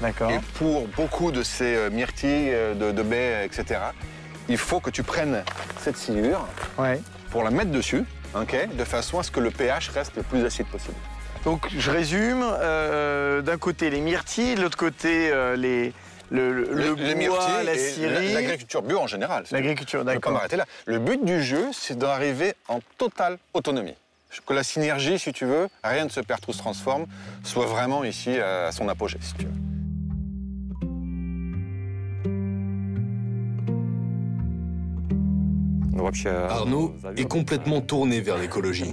D'accord. 0.00 0.30
Et 0.30 0.40
pour 0.58 0.86
beaucoup 0.88 1.30
de 1.32 1.42
ces 1.42 1.74
euh, 1.74 1.90
myrtilles, 1.90 2.50
euh, 2.52 2.74
de, 2.74 2.92
de 2.92 3.02
baies, 3.02 3.46
etc., 3.46 3.80
il 4.48 4.58
faut 4.58 4.78
que 4.78 4.90
tu 4.90 5.02
prennes 5.02 5.42
cette 5.80 5.96
sciure 5.96 6.46
Ouais. 6.78 7.00
pour 7.30 7.42
la 7.42 7.50
mettre 7.50 7.70
dessus, 7.70 8.04
ok, 8.38 8.68
de 8.76 8.84
façon 8.84 9.18
à 9.18 9.22
ce 9.22 9.30
que 9.30 9.40
le 9.40 9.50
pH 9.50 9.88
reste 9.88 10.14
le 10.16 10.22
plus 10.22 10.44
acide 10.44 10.66
possible. 10.66 10.94
Donc 11.44 11.66
je 11.76 11.90
résume, 11.90 12.44
euh, 12.44 13.40
d'un 13.40 13.56
côté 13.56 13.88
les 13.88 14.00
myrtilles, 14.00 14.54
de 14.56 14.62
l'autre 14.62 14.76
côté 14.76 15.30
euh, 15.32 15.56
les, 15.56 15.92
le, 16.30 16.52
le, 16.52 16.94
bois, 17.28 17.62
la 17.62 17.76
scierie, 17.76 18.32
l'agriculture 18.32 18.82
bio 18.82 18.98
en 18.98 19.06
général. 19.06 19.44
l'agriculture, 19.50 20.00
Je 20.00 20.04
ne 20.04 20.04
peux 20.04 20.06
pas 20.06 20.14
d'accord. 20.14 20.32
m'arrêter 20.32 20.56
là. 20.56 20.66
Le 20.86 20.98
but 20.98 21.24
du 21.24 21.42
jeu, 21.42 21.68
c'est 21.72 21.96
d'arriver 21.98 22.54
en 22.68 22.80
totale 22.98 23.38
autonomie. 23.54 23.94
Que 24.44 24.52
la 24.52 24.64
synergie, 24.64 25.18
si 25.18 25.32
tu 25.32 25.46
veux, 25.46 25.68
rien 25.82 26.04
ne 26.04 26.10
se 26.10 26.20
perd, 26.20 26.40
tout 26.40 26.52
se 26.52 26.58
transforme, 26.58 27.06
soit 27.42 27.66
vraiment 27.66 28.04
ici 28.04 28.38
à 28.38 28.70
son 28.70 28.88
apogée, 28.88 29.18
si 29.22 29.34
tu 29.34 29.46
veux. 29.46 29.52
Arnaud 36.48 36.94
est 37.16 37.28
complètement 37.28 37.80
tourné 37.80 38.20
vers 38.20 38.38
l'écologie. 38.38 38.92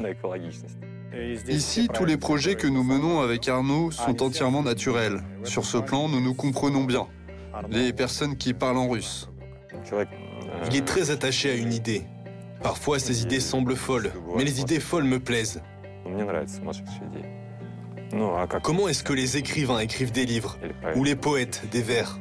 Ici, 1.47 1.87
tous 1.93 2.05
les 2.05 2.17
projets 2.17 2.55
que 2.55 2.67
nous 2.67 2.83
menons 2.83 3.21
avec 3.21 3.47
Arnaud 3.47 3.91
sont 3.91 4.23
entièrement 4.23 4.63
naturels. 4.63 5.21
Sur 5.43 5.65
ce 5.65 5.77
plan, 5.77 6.07
nous 6.09 6.21
nous 6.21 6.33
comprenons 6.33 6.83
bien. 6.83 7.07
Les 7.69 7.93
personnes 7.93 8.37
qui 8.37 8.53
parlent 8.53 8.77
en 8.77 8.89
russe. 8.89 9.29
Il 10.67 10.75
est 10.75 10.85
très 10.85 11.11
attaché 11.11 11.51
à 11.51 11.55
une 11.55 11.73
idée. 11.73 12.03
Parfois, 12.61 12.99
ses 12.99 13.21
idées 13.21 13.39
semblent 13.39 13.75
folles, 13.75 14.11
mais 14.35 14.43
les 14.43 14.61
idées 14.61 14.79
folles 14.79 15.03
me 15.03 15.19
plaisent. 15.19 15.61
Comment 18.61 18.87
est-ce 18.87 19.03
que 19.03 19.13
les 19.13 19.37
écrivains 19.37 19.79
écrivent 19.79 20.11
des 20.11 20.25
livres 20.25 20.57
Ou 20.95 21.03
les 21.03 21.15
poètes 21.15 21.63
des 21.71 21.81
vers? 21.81 22.19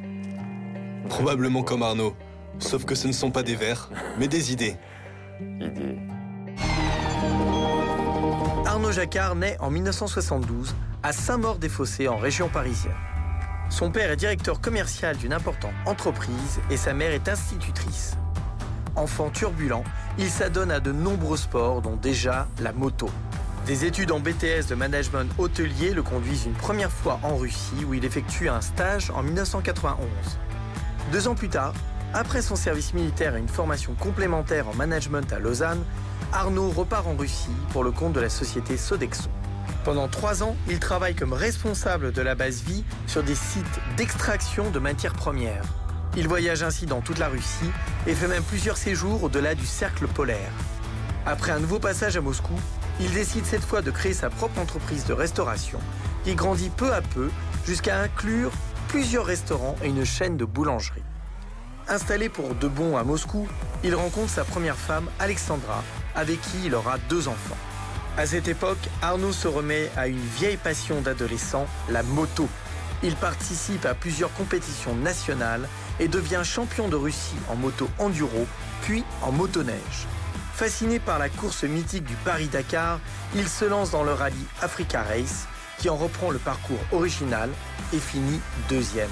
Probablement 1.08 1.62
comme 1.62 1.82
Arnaud. 1.82 2.16
Sauf 2.58 2.84
que 2.84 2.94
ce 2.94 3.06
ne 3.08 3.12
sont 3.12 3.30
pas 3.30 3.42
des 3.42 3.56
vers, 3.56 3.90
mais 4.18 4.28
des 4.28 4.52
idées. 4.52 4.76
Arnaud 8.64 8.92
Jacquard 8.92 9.34
naît 9.34 9.56
en 9.60 9.70
1972 9.70 10.74
à 11.02 11.12
Saint-Maur-des-Fossés 11.12 12.08
en 12.08 12.16
région 12.16 12.48
parisienne. 12.48 12.92
Son 13.72 13.90
père 13.90 14.10
est 14.10 14.16
directeur 14.16 14.60
commercial 14.60 15.16
d'une 15.16 15.32
importante 15.32 15.72
entreprise 15.86 16.60
et 16.68 16.76
sa 16.76 16.92
mère 16.92 17.10
est 17.12 17.26
institutrice. 17.26 18.18
Enfant 18.96 19.30
turbulent, 19.30 19.82
il 20.18 20.28
s'adonne 20.28 20.70
à 20.70 20.78
de 20.78 20.92
nombreux 20.92 21.38
sports, 21.38 21.80
dont 21.80 21.96
déjà 21.96 22.48
la 22.60 22.74
moto. 22.74 23.08
Des 23.64 23.86
études 23.86 24.12
en 24.12 24.20
BTS 24.20 24.68
de 24.68 24.74
management 24.74 25.26
hôtelier 25.38 25.94
le 25.94 26.02
conduisent 26.02 26.44
une 26.44 26.52
première 26.52 26.92
fois 26.92 27.18
en 27.22 27.34
Russie 27.34 27.86
où 27.88 27.94
il 27.94 28.04
effectue 28.04 28.50
un 28.50 28.60
stage 28.60 29.10
en 29.10 29.22
1991. 29.22 30.06
Deux 31.10 31.26
ans 31.26 31.34
plus 31.34 31.48
tard, 31.48 31.72
après 32.12 32.42
son 32.42 32.56
service 32.56 32.92
militaire 32.92 33.36
et 33.36 33.40
une 33.40 33.48
formation 33.48 33.94
complémentaire 33.94 34.68
en 34.68 34.74
management 34.74 35.32
à 35.32 35.38
Lausanne, 35.38 35.82
Arnaud 36.34 36.68
repart 36.68 37.06
en 37.06 37.16
Russie 37.16 37.56
pour 37.70 37.84
le 37.84 37.90
compte 37.90 38.12
de 38.12 38.20
la 38.20 38.28
société 38.28 38.76
Sodexo. 38.76 39.30
Pendant 39.84 40.06
trois 40.06 40.44
ans, 40.44 40.56
il 40.68 40.78
travaille 40.78 41.16
comme 41.16 41.32
responsable 41.32 42.12
de 42.12 42.22
la 42.22 42.36
base 42.36 42.62
vie 42.62 42.84
sur 43.08 43.24
des 43.24 43.34
sites 43.34 43.80
d'extraction 43.96 44.70
de 44.70 44.78
matières 44.78 45.14
premières. 45.14 45.64
Il 46.16 46.28
voyage 46.28 46.62
ainsi 46.62 46.86
dans 46.86 47.00
toute 47.00 47.18
la 47.18 47.28
Russie 47.28 47.70
et 48.06 48.14
fait 48.14 48.28
même 48.28 48.44
plusieurs 48.44 48.76
séjours 48.76 49.24
au-delà 49.24 49.56
du 49.56 49.66
cercle 49.66 50.06
polaire. 50.06 50.52
Après 51.26 51.50
un 51.50 51.58
nouveau 51.58 51.80
passage 51.80 52.16
à 52.16 52.20
Moscou, 52.20 52.54
il 53.00 53.10
décide 53.10 53.44
cette 53.44 53.64
fois 53.64 53.82
de 53.82 53.90
créer 53.90 54.14
sa 54.14 54.30
propre 54.30 54.60
entreprise 54.60 55.04
de 55.04 55.14
restauration 55.14 55.80
qui 56.22 56.36
grandit 56.36 56.70
peu 56.70 56.92
à 56.92 57.02
peu 57.02 57.28
jusqu'à 57.66 57.98
inclure 58.00 58.52
plusieurs 58.86 59.26
restaurants 59.26 59.76
et 59.82 59.88
une 59.88 60.04
chaîne 60.04 60.36
de 60.36 60.44
boulangerie. 60.44 61.02
Installé 61.88 62.28
pour 62.28 62.54
de 62.54 62.68
bon 62.68 62.96
à 62.96 63.02
Moscou, 63.02 63.48
il 63.82 63.96
rencontre 63.96 64.30
sa 64.30 64.44
première 64.44 64.76
femme, 64.76 65.08
Alexandra, 65.18 65.82
avec 66.14 66.40
qui 66.40 66.66
il 66.66 66.74
aura 66.76 66.98
deux 67.08 67.26
enfants. 67.26 67.56
À 68.18 68.26
cette 68.26 68.46
époque, 68.46 68.90
Arnaud 69.00 69.32
se 69.32 69.48
remet 69.48 69.90
à 69.96 70.06
une 70.06 70.20
vieille 70.20 70.58
passion 70.58 71.00
d'adolescent, 71.00 71.66
la 71.88 72.02
moto. 72.02 72.46
Il 73.02 73.16
participe 73.16 73.86
à 73.86 73.94
plusieurs 73.94 74.32
compétitions 74.34 74.94
nationales 74.94 75.66
et 75.98 76.08
devient 76.08 76.42
champion 76.44 76.88
de 76.88 76.96
Russie 76.96 77.36
en 77.48 77.56
moto 77.56 77.88
enduro, 77.98 78.46
puis 78.82 79.02
en 79.22 79.32
motoneige. 79.32 80.06
Fasciné 80.54 80.98
par 80.98 81.18
la 81.18 81.30
course 81.30 81.64
mythique 81.64 82.04
du 82.04 82.14
Paris-Dakar, 82.16 83.00
il 83.34 83.48
se 83.48 83.64
lance 83.64 83.90
dans 83.92 84.04
le 84.04 84.12
rallye 84.12 84.46
Africa 84.60 85.02
Race, 85.02 85.46
qui 85.78 85.88
en 85.88 85.96
reprend 85.96 86.30
le 86.30 86.38
parcours 86.38 86.84
original 86.92 87.48
et 87.94 87.98
finit 87.98 88.40
deuxième. 88.68 89.08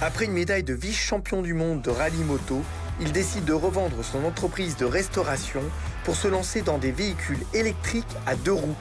Après 0.00 0.24
une 0.24 0.32
médaille 0.32 0.64
de 0.64 0.74
vice-champion 0.74 1.42
du 1.42 1.54
monde 1.54 1.80
de 1.80 1.90
rallye 1.90 2.24
moto, 2.24 2.64
il 3.00 3.12
décide 3.12 3.44
de 3.44 3.52
revendre 3.52 4.04
son 4.04 4.24
entreprise 4.24 4.76
de 4.76 4.84
restauration 4.84 5.62
pour 6.05 6.15
se 6.15 6.27
lancer 6.27 6.61
dans 6.61 6.77
des 6.77 6.91
véhicules 6.91 7.43
électriques 7.53 8.15
à 8.25 8.35
deux 8.35 8.53
roues. 8.53 8.75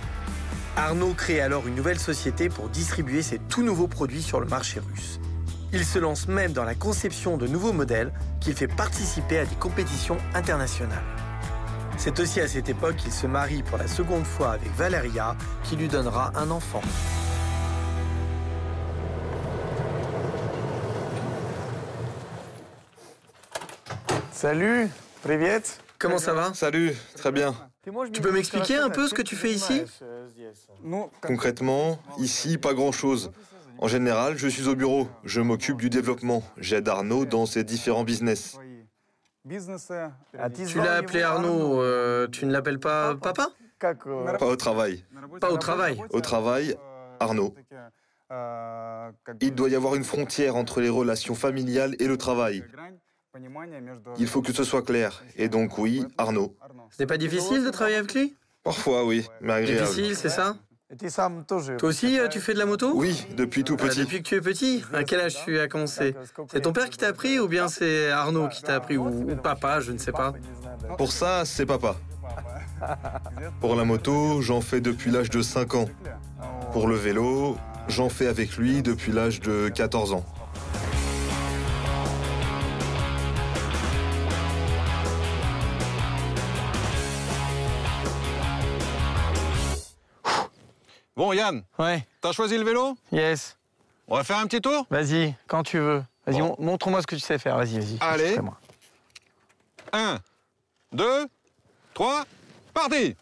Arnaud 0.76 1.14
crée 1.14 1.40
alors 1.40 1.66
une 1.66 1.75
nouvelle 1.75 1.99
société 1.99 2.49
pour 2.49 2.68
distribuer 2.68 3.22
ses 3.22 3.38
tout 3.38 3.62
nouveaux 3.62 3.88
produits 3.88 4.22
sur 4.22 4.40
le 4.40 4.46
marché 4.46 4.80
russe. 4.80 5.20
Il 5.72 5.84
se 5.84 5.99
lance 5.99 6.26
même 6.26 6.52
dans 6.52 6.64
la 6.64 6.75
conception 6.75 7.37
de 7.37 7.46
nouveaux 7.46 7.72
modèles 7.72 8.12
qu'il 8.40 8.54
fait 8.54 8.68
participer 8.68 9.38
à 9.38 9.44
des 9.44 9.54
compétitions 9.56 10.18
internationales. 10.34 11.04
C'est 11.96 12.18
aussi 12.18 12.40
à 12.40 12.49
cette 12.49 12.68
époque 12.68 12.96
qu'il 12.96 13.12
se 13.12 13.26
marie 13.26 13.62
pour 13.62 13.78
la 13.78 13.87
seconde 13.87 14.25
fois 14.25 14.52
avec 14.52 14.75
Valeria, 14.75 15.37
qui 15.62 15.76
lui 15.76 15.87
donnera 15.87 16.32
un 16.34 16.50
enfant. 16.50 16.80
Salut, 24.32 24.88
привет. 25.22 25.78
Comment 25.99 26.17
ça 26.17 26.33
va? 26.33 26.53
Salut, 26.53 26.93
très 27.15 27.31
bien. 27.31 27.55
Tu 28.11 28.21
peux 28.21 28.31
m'expliquer 28.31 28.77
un 28.77 28.89
peu 28.89 29.07
ce 29.07 29.13
que 29.13 29.21
tu 29.21 29.35
fais 29.35 29.51
ici? 29.51 29.83
Concrètement, 31.21 31.99
ici, 32.17 32.57
pas 32.57 32.73
grand-chose. 32.73 33.31
En 33.77 33.87
général, 33.87 34.37
je 34.37 34.47
suis 34.47 34.67
au 34.67 34.75
bureau, 34.75 35.07
je 35.23 35.41
m'occupe 35.41 35.77
du 35.77 35.89
développement, 35.89 36.43
j'aide 36.57 36.87
Arnaud 36.87 37.25
dans 37.25 37.45
ses 37.45 37.63
différents 37.63 38.05
business. 38.05 38.57
Tu 39.47 40.77
l'as 40.77 40.95
appelé 40.95 41.21
Arnaud, 41.21 41.81
euh, 41.81 42.27
tu 42.27 42.45
ne 42.45 42.51
l'appelles 42.51 42.79
pas 42.79 43.15
papa? 43.15 43.49
Pas 43.79 44.45
au 44.45 44.55
travail. 44.55 45.03
Pas 45.39 45.51
au 45.51 45.57
travail 45.57 46.01
Au 46.09 46.21
travail, 46.21 46.75
Arnaud. 47.19 47.53
Il 49.41 49.53
doit 49.53 49.69
y 49.69 49.75
avoir 49.75 49.95
une 49.95 50.03
frontière 50.03 50.55
entre 50.55 50.81
les 50.81 50.89
relations 50.89 51.35
familiales 51.35 51.95
et 51.99 52.07
le 52.07 52.17
travail. 52.17 52.63
Il 54.17 54.27
faut 54.27 54.41
que 54.41 54.53
ce 54.53 54.63
soit 54.63 54.81
clair. 54.83 55.23
Et 55.35 55.49
donc 55.49 55.77
oui, 55.77 56.05
Arnaud. 56.17 56.55
C'était 56.91 57.05
pas 57.05 57.17
difficile 57.17 57.63
de 57.63 57.69
travailler 57.69 57.97
avec 57.97 58.13
lui? 58.13 58.35
Parfois, 58.63 59.05
oui, 59.05 59.27
mais 59.41 59.53
agréable. 59.53 59.87
Difficile, 59.87 60.15
c'est 60.15 60.29
ça? 60.29 60.57
Toi 61.77 61.89
aussi, 61.89 62.19
euh, 62.19 62.27
tu 62.27 62.39
fais 62.39 62.53
de 62.53 62.59
la 62.59 62.65
moto? 62.65 62.91
Oui, 62.95 63.25
depuis 63.35 63.63
tout 63.63 63.75
Ah, 63.79 63.83
petit. 63.87 64.01
depuis 64.01 64.21
que 64.21 64.27
tu 64.29 64.35
es 64.35 64.41
petit 64.41 64.83
À 64.93 65.03
quel 65.03 65.19
âge 65.19 65.35
tu 65.43 65.59
as 65.59 65.67
commencé? 65.67 66.15
C'est 66.51 66.61
ton 66.61 66.73
père 66.73 66.89
qui 66.89 66.97
t'a 66.97 67.07
appris 67.07 67.39
ou 67.39 67.47
bien 67.47 67.67
c'est 67.67 68.11
Arnaud 68.11 68.47
qui 68.49 68.61
t'a 68.61 68.75
appris 68.75 68.95
ou, 68.95 69.07
ou 69.07 69.35
papa, 69.35 69.79
je 69.81 69.91
ne 69.91 69.97
sais 69.97 70.11
pas? 70.11 70.33
Pour 70.97 71.11
ça, 71.11 71.43
c'est 71.43 71.65
papa. 71.65 71.95
Pour 73.59 73.75
la 73.75 73.83
moto, 73.83 74.41
j'en 74.41 74.61
fais 74.61 74.79
depuis 74.79 75.09
l'âge 75.11 75.29
de 75.29 75.41
5 75.41 75.73
ans. 75.75 75.89
Pour 76.71 76.87
le 76.87 76.95
vélo, 76.95 77.57
j'en 77.87 78.09
fais 78.09 78.27
avec 78.27 78.55
lui 78.57 78.81
depuis 78.83 79.11
l'âge 79.11 79.39
de 79.41 79.69
14 79.69 80.13
ans. 80.13 80.25
Bon, 91.25 91.34
Yann, 91.34 91.63
Ouais, 91.79 92.05
t'as 92.22 92.34
choisi 92.34 92.55
le 92.55 92.63
vélo? 92.63 92.96
Yes. 93.12 93.58
On 94.08 94.15
va 94.15 94.24
faire 94.24 94.38
un 94.38 94.46
petit 94.46 94.62
tour? 94.62 94.86
Vas-y, 94.91 95.34
quand 95.48 95.63
tu 95.63 95.79
veux. 95.79 96.03
Vas-y, 96.27 96.39
Bon. 96.39 96.55
montre-moi 96.60 97.01
ce 97.01 97.08
que 97.08 97.15
tu 97.15 97.22
sais 97.22 97.39
faire. 97.39 97.58
Vas-y, 97.58 97.79
vas-y. 97.79 97.98
Allez. 98.00 98.36
Fais-moi. 98.36 98.55
1, 99.91 100.20
2, 100.91 101.25
3, 101.96 102.25
parti 102.75 103.15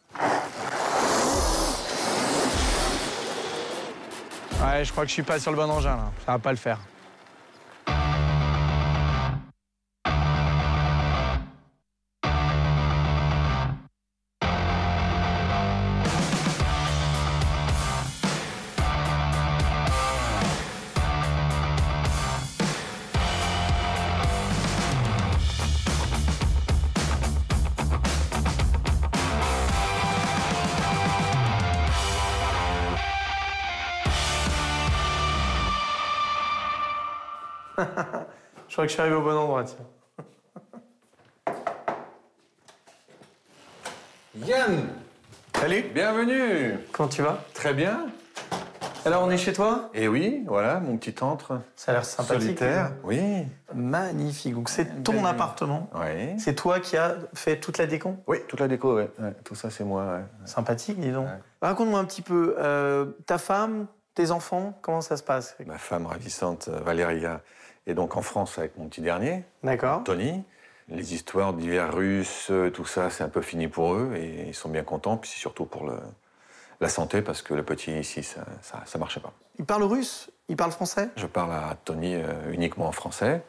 Ouais, 4.62 4.84
je 4.84 4.92
crois 4.92 5.04
que 5.06 5.08
je 5.08 5.14
suis 5.14 5.24
pas 5.24 5.40
sur 5.40 5.52
le 5.52 5.56
bon 5.58 5.70
engin 5.72 5.96
là. 5.96 6.12
Ça 6.26 6.34
va 6.34 6.40
pas 6.40 6.52
le 6.52 6.58
faire. 6.58 6.80
Je 38.74 38.76
crois 38.76 38.86
que 38.86 38.90
je 38.90 38.94
suis 38.94 39.02
arrivé 39.02 39.16
au 39.16 39.22
bon 39.22 39.38
endroit, 39.38 39.64
tiens. 39.66 39.86
Yann 44.36 44.90
Salut, 45.56 45.84
Bienvenue 45.94 46.80
comment 46.92 47.08
tu 47.08 47.22
vas? 47.22 47.44
Très 47.54 47.76
bien. 47.76 48.08
Alors, 49.06 49.22
on 49.22 49.30
est 49.30 49.38
chez 49.38 49.54
toi? 49.54 49.92
Et 49.94 50.08
oui, 50.08 50.44
voilà, 50.48 50.80
mon 50.80 50.98
petit 50.98 51.24
antre 51.24 51.62
Ça 51.76 51.92
a 51.92 51.94
l'air 51.94 52.04
sympathique. 52.04 52.42
solitaire. 52.42 52.94
Oui. 53.04 53.22
Magnifique. 53.76 54.56
Donc, 54.56 54.70
c'est 54.70 55.04
ton 55.04 55.24
appartement. 55.24 55.92
Oui. 55.94 56.34
C'est 56.40 56.56
toi 56.56 56.80
qui 56.80 56.98
as 56.98 57.18
fait 57.36 57.60
toute 57.60 57.78
la 57.78 57.86
décon 57.86 58.18
Oui, 58.26 58.40
toute 58.48 58.60
la 58.60 58.68
déco. 58.68 58.96
Ouais, 58.96 59.12
Tout 59.44 59.54
ça, 59.54 59.70
c'est 59.70 59.84
moi. 59.84 60.04
ouais. 60.16 60.24
Sympathique, 60.46 61.00
dis 61.00 61.12
donc. 61.12 61.28
Ouais. 61.28 61.40
Raconte-moi 61.62 62.00
un 62.00 62.06
petit 62.06 62.24
peu, 62.24 62.56
euh, 62.58 63.06
ta 63.28 63.38
femme, 63.38 63.86
tes 64.16 64.32
enfants, 64.32 64.76
comment 64.82 65.02
ça 65.02 65.16
se 65.16 65.22
passe? 65.22 65.56
Ma 65.64 65.78
femme 65.78 66.08
ravissante, 66.08 66.70
euh, 66.70 66.80
Valéria, 66.80 67.42
est 67.88 67.94
donc 67.94 68.16
en 68.16 68.22
France 68.22 68.58
avec 68.58 68.78
mon 68.78 68.88
petit 68.88 69.02
dernier. 69.02 69.44
Tony. 70.06 70.44
Les 70.90 71.14
histoires 71.14 71.54
d'hiver 71.54 71.94
russe, 71.94 72.48
euh, 72.52 72.70
tout 72.70 72.86
ça, 72.86 73.10
c'est 73.10 73.24
un 73.24 73.30
peu 73.30 73.42
fini 73.42 73.68
pour 73.70 73.94
eux 73.94 74.14
et 74.18 74.48
ils 74.48 74.54
sont 74.54 74.68
bien 74.70 74.84
contents. 74.84 75.16
Puis 75.18 75.32
c'est 75.32 75.40
surtout 75.40 75.66
pour 75.66 75.86
le- 75.86 76.00
la 76.82 76.90
santé 76.90 77.22
parce 77.22 77.42
que 77.42 77.54
le 77.54 77.64
petit 77.64 77.98
ici, 77.98 78.22
ça, 78.22 78.46
ça, 78.62 78.82
ça 78.86 78.98
marchait 78.98 79.22
pas. 79.22 79.32
Il 79.60 79.66
parle 79.66 79.84
russe? 79.84 80.30
Il 80.50 80.58
parle 80.58 80.72
français? 80.72 81.10
Je 81.16 81.26
parle 81.26 81.54
à 81.54 81.78
Tony 81.86 82.16
euh, 82.16 82.52
uniquement 82.52 82.88
en 82.88 82.92
français, 82.92 83.44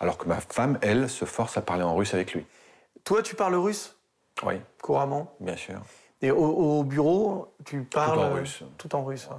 alors 0.00 0.16
que 0.16 0.26
ma 0.26 0.40
femme, 0.40 0.78
elle, 0.80 1.10
se 1.10 1.26
force 1.26 1.58
à 1.58 1.60
parler 1.60 1.82
en 1.82 1.94
russe 1.94 2.14
avec 2.14 2.32
lui. 2.32 2.46
Toi, 3.04 3.22
tu 3.22 3.34
parles 3.34 3.56
russe? 3.56 3.94
Oui, 4.42 4.54
couramment? 4.82 5.34
Bien 5.40 5.56
sûr. 5.56 5.80
Et 6.22 6.30
au, 6.30 6.38
au 6.46 6.84
bureau, 6.84 7.54
tu 7.66 7.82
parles 7.82 8.18
en 8.18 8.32
russe. 8.32 8.62
Tout 8.78 8.94
en 8.96 9.04
russe. 9.04 9.26
ouais. 9.30 9.36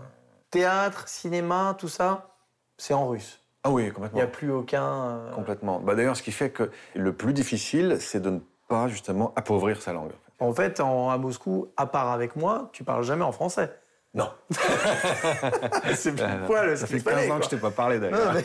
théâtre, 0.51 1.07
cinéma, 1.07 1.75
tout 1.79 1.87
ça, 1.89 2.35
c'est 2.77 2.93
en 2.93 3.07
russe? 3.07 3.41
Ah 3.63 3.71
oui, 3.71 3.91
complètement. 3.91 4.19
Il 4.19 4.21
n'y 4.21 4.27
a 4.27 4.31
plus 4.31 4.51
aucun. 4.51 4.83
Euh, 4.83 5.31
complètement. 5.31 5.79
Bah, 5.79 5.95
D'ailleurs, 5.95 6.15
ce 6.15 6.23
qui 6.23 6.31
fait 6.31 6.49
que 6.49 6.71
le 6.95 7.13
plus 7.13 7.33
difficile, 7.33 7.97
c'est 7.99 8.21
de 8.21 8.29
ne 8.29 8.39
pas 8.67 8.87
justement 8.87 9.33
appauvrir 9.35 9.81
sa 9.81 9.93
langue. 9.93 10.11
En 10.39 10.53
fait, 10.53 10.79
en, 10.79 11.09
à 11.09 11.17
Moscou, 11.17 11.67
à 11.75 11.85
part 11.85 12.11
avec 12.11 12.35
moi, 12.35 12.69
tu 12.71 12.83
parles 12.83 13.03
jamais 13.03 13.23
en 13.23 13.33
français. 13.33 13.71
Non. 14.13 14.31
c'est 15.93 16.15
poil, 16.47 16.75
ça 16.77 16.87
fait 16.87 16.99
15 16.99 17.29
ans 17.29 17.37
que 17.37 17.45
je 17.45 17.49
t'ai 17.49 17.57
pas 17.57 17.69
parlé 17.69 17.99
d'ailleurs. 17.99 18.33
Mais, 18.33 18.43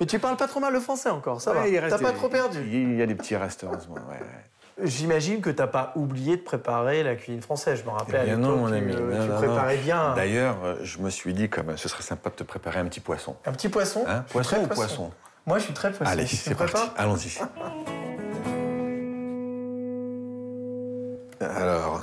mais, 0.00 0.06
tu 0.06 0.18
parles 0.18 0.36
pas 0.36 0.48
trop 0.48 0.58
mal 0.58 0.72
le 0.72 0.80
français 0.80 1.10
encore, 1.10 1.40
ça 1.40 1.52
ouais, 1.52 1.78
va. 1.78 1.88
T'as 1.90 1.98
pas 1.98 2.12
trop 2.12 2.28
perdu. 2.28 2.58
Il 2.66 2.96
y 2.96 3.02
a 3.02 3.06
des 3.06 3.14
petits 3.14 3.36
restes, 3.36 3.62
heureusement. 3.62 3.94
J'imagine 4.82 5.40
que 5.40 5.48
tu 5.48 5.56
n'as 5.56 5.66
pas 5.66 5.92
oublié 5.96 6.36
de 6.36 6.42
préparer 6.42 7.02
la 7.02 7.14
cuisine 7.16 7.40
française. 7.40 7.80
Je 7.82 7.90
me 7.90 7.96
rappelle 7.96 8.20
eh 8.24 8.26
bien 8.26 8.36
non, 8.36 8.56
mon 8.56 8.70
ami. 8.72 8.94
tu 8.94 9.28
préparais 9.36 9.78
bien. 9.78 10.14
D'ailleurs, 10.14 10.58
euh, 10.64 10.74
je 10.82 10.98
me 10.98 11.08
suis 11.08 11.32
dit 11.32 11.48
que 11.48 11.60
ce 11.76 11.88
serait 11.88 12.02
sympa 12.02 12.28
de 12.28 12.34
te 12.34 12.42
préparer 12.42 12.80
un 12.80 12.84
petit 12.84 13.00
poisson. 13.00 13.36
Un 13.46 13.52
petit 13.52 13.70
poisson 13.70 14.04
hein 14.06 14.24
Poisson 14.28 14.56
ou 14.62 14.66
poisson. 14.66 15.10
Moi, 15.46 15.58
je 15.58 15.64
suis 15.64 15.72
très 15.72 15.90
poisson. 15.92 16.12
Allez, 16.12 16.26
c'est 16.26 16.54
parti. 16.54 16.82
Allons-y. 16.98 17.38
alors, 21.40 22.02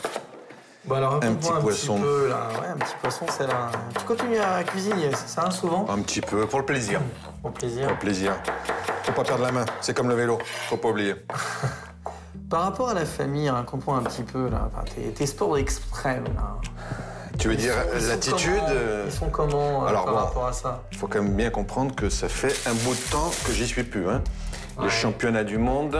bon, 0.86 0.96
alors, 0.96 1.16
un 1.16 1.34
petit 1.36 1.52
poisson. 1.62 1.98
Un 1.98 1.98
petit, 1.98 2.04
peu, 2.04 2.30
là. 2.30 2.48
Ouais, 2.60 2.68
un 2.70 2.78
petit 2.78 2.96
poisson, 3.00 3.26
c'est 3.30 3.46
là. 3.46 3.72
Tu 4.00 4.06
continues 4.06 4.40
à 4.40 4.64
cuisiner, 4.64 5.12
c'est 5.12 5.30
ça, 5.30 5.52
souvent 5.52 5.86
Un 5.90 6.02
petit 6.02 6.22
peu, 6.22 6.48
pour 6.48 6.60
le 6.60 6.66
plaisir. 6.66 7.02
Pour 7.42 7.52
le 7.52 7.56
plaisir. 7.56 7.84
Pour 7.84 7.94
le 7.94 8.00
plaisir. 8.00 8.34
Faut 9.04 9.12
pas 9.12 9.24
perdre 9.24 9.44
la 9.44 9.52
main. 9.52 9.66
C'est 9.82 9.96
comme 9.96 10.10
le 10.10 10.16
vélo. 10.16 10.40
Faut 10.70 10.78
pas 10.78 10.90
oublier. 10.90 11.14
Par 12.54 12.66
rapport 12.66 12.90
à 12.90 12.94
la 12.94 13.06
famille, 13.06 13.50
on 13.50 13.64
comprend 13.64 13.96
un 13.96 14.04
petit 14.04 14.22
peu 14.22 14.48
là, 14.48 14.70
tes, 15.16 15.26
sports 15.26 15.58
extrêmes 15.58 16.26
là. 16.36 16.56
Tu 17.40 17.48
veux 17.48 17.56
dire 17.56 17.74
l'attitude 18.08 18.62
Ils 19.08 19.12
sont 19.12 19.32
comment 19.32 19.84
euh, 19.84 19.88
Alors, 19.88 20.06
par 20.06 20.26
rapport 20.28 20.46
à 20.46 20.54
ça 20.54 20.84
Il 20.92 21.00
faut 21.00 21.08
quand 21.08 21.24
même 21.24 21.34
bien 21.34 21.50
comprendre 21.50 21.96
que 21.96 22.10
ça 22.10 22.30
fait 22.30 22.54
un 22.70 22.76
bout 22.76 22.94
de 22.94 23.10
temps 23.10 23.32
que 23.44 23.54
j'y 23.54 23.66
suis 23.66 23.82
plus. 23.82 24.08
Hein. 24.08 24.22
Le 24.80 24.88
championnat 24.88 25.44
du 25.44 25.58
monde, 25.58 25.98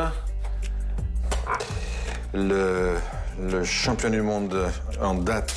le, 2.36 2.98
le 3.42 3.64
championnat 3.64 4.16
du 4.16 4.22
monde 4.22 4.56
en 5.02 5.16
date 5.16 5.56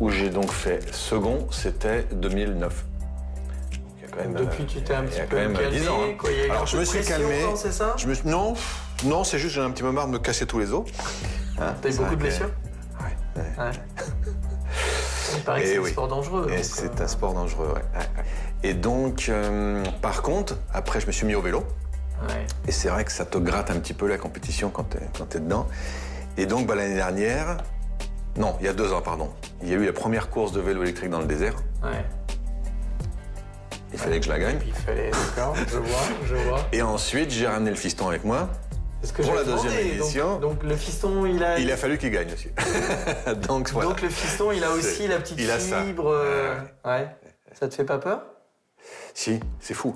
où 0.00 0.10
j'ai 0.10 0.30
donc 0.30 0.50
fait 0.50 0.92
second, 0.92 1.46
c'était 1.52 2.08
2009. 2.10 2.86
Depuis, 4.36 4.66
tu 4.66 4.82
t'es 4.82 4.94
un 4.94 5.04
petit 5.04 5.20
peu 5.28 5.36
calmé, 5.36 5.58
10 5.70 5.88
ans. 5.88 5.98
Hein. 6.02 6.14
Quoi, 6.18 6.30
y 6.32 6.50
a 6.50 6.52
Alors, 6.52 6.66
je 6.66 6.76
me 6.76 6.84
suis 6.84 7.02
calmé. 7.02 7.44
C'est 7.56 7.72
ça 7.72 7.94
je 7.96 8.06
me 8.06 8.14
Non, 8.24 8.54
non, 9.04 9.24
c'est 9.24 9.38
juste 9.38 9.54
j'ai 9.54 9.60
un 9.60 9.70
petit 9.70 9.82
peu 9.82 9.90
marre 9.90 10.06
de 10.06 10.12
me 10.12 10.18
casser 10.18 10.46
tous 10.46 10.58
les 10.58 10.72
os. 10.72 10.84
Hein, 11.58 11.74
T'as 11.80 11.90
eu 11.90 11.96
beaucoup 11.96 12.16
de 12.16 12.20
blessures 12.20 12.50
Ouais. 13.00 13.42
ouais. 13.64 13.70
Il 15.34 15.42
paraît 15.42 15.62
que 15.62 15.66
c'est 15.68 15.78
un 15.78 15.84
sport 15.86 16.08
dangereux. 16.08 16.50
c'est 16.62 17.00
un 17.00 17.08
sport 17.08 17.32
dangereux, 17.34 17.74
ouais. 17.74 18.02
Et 18.62 18.74
donc, 18.74 19.26
euh, 19.28 19.82
par 20.00 20.22
contre, 20.22 20.56
après, 20.72 21.00
je 21.00 21.06
me 21.06 21.12
suis 21.12 21.26
mis 21.26 21.34
au 21.34 21.42
vélo. 21.42 21.64
Et 22.68 22.72
c'est 22.72 22.88
vrai 22.88 23.04
que 23.04 23.10
ça 23.10 23.24
te 23.24 23.36
gratte 23.38 23.70
un 23.70 23.80
petit 23.80 23.94
peu 23.94 24.06
la 24.06 24.16
compétition 24.16 24.70
quand 24.70 24.84
t'es 24.84 25.00
es 25.36 25.40
dedans. 25.40 25.66
Et 26.36 26.46
donc, 26.46 26.66
bah, 26.68 26.76
l'année 26.76 26.94
dernière, 26.94 27.56
non, 28.36 28.56
il 28.60 28.66
y 28.66 28.68
a 28.68 28.72
deux 28.72 28.92
ans, 28.92 29.02
pardon, 29.02 29.30
il 29.62 29.68
y 29.68 29.72
a 29.72 29.76
eu 29.76 29.84
la 29.86 29.92
première 29.92 30.30
course 30.30 30.52
de 30.52 30.60
vélo 30.60 30.82
électrique 30.82 31.10
dans 31.10 31.18
le 31.20 31.26
désert. 31.26 31.54
Ouais. 31.82 32.04
Il 33.92 33.98
fallait 33.98 34.20
que 34.20 34.24
je 34.26 34.30
la 34.30 34.38
gagne. 34.38 34.58
Il 34.64 34.72
fallait, 34.72 35.10
d'accord, 35.10 35.54
je 35.68 35.78
vois, 35.78 36.00
je 36.24 36.34
vois. 36.36 36.60
Et 36.72 36.80
ensuite, 36.80 37.30
j'ai 37.30 37.46
ramené 37.46 37.70
le 37.70 37.76
fiston 37.76 38.08
avec 38.08 38.24
moi. 38.24 38.48
Que 39.10 39.22
pour 39.22 39.34
la 39.34 39.44
deuxième 39.44 39.72
édition. 39.78 40.38
Donc, 40.38 40.62
le 40.62 40.76
fiston, 40.76 41.26
il 41.26 41.42
a. 41.42 41.58
Il 41.58 41.70
a 41.70 41.76
fallu 41.76 41.98
qu'il 41.98 42.10
gagne 42.10 42.32
aussi. 42.32 42.48
donc 43.48 43.70
voilà. 43.70 43.90
Donc 43.90 44.00
le 44.00 44.08
fiston, 44.08 44.52
il 44.52 44.62
a 44.64 44.70
aussi 44.70 45.08
la 45.08 45.18
petite 45.18 45.40
fibre. 45.40 46.08
Euh, 46.08 46.54
ouais. 46.84 47.08
Ça 47.52 47.68
te 47.68 47.74
fait 47.74 47.84
pas 47.84 47.98
peur? 47.98 48.22
Si, 49.14 49.40
c'est 49.60 49.74
fou. 49.74 49.94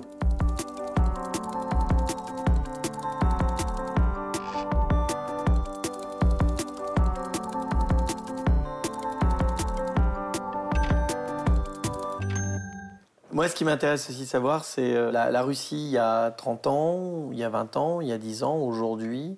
Moi, 13.37 13.47
ce 13.47 13.53
qui 13.53 13.65
m'intéresse 13.65 14.09
aussi 14.09 14.21
de 14.21 14.25
savoir, 14.25 14.65
c'est 14.65 14.95
euh, 14.95 15.11
la, 15.11 15.43
Russie 15.43 15.75
il 15.75 15.91
y 15.91 15.99
a 15.99 16.31
30 16.31 16.65
ans, 16.65 17.29
il 17.31 17.37
y 17.37 17.43
a 17.43 17.49
20 17.49 17.77
ans, 17.77 18.01
il 18.01 18.07
y 18.07 18.11
a 18.11 18.17
10 18.17 18.41
ans, 18.41 18.57
aujourd'hui. 18.57 19.37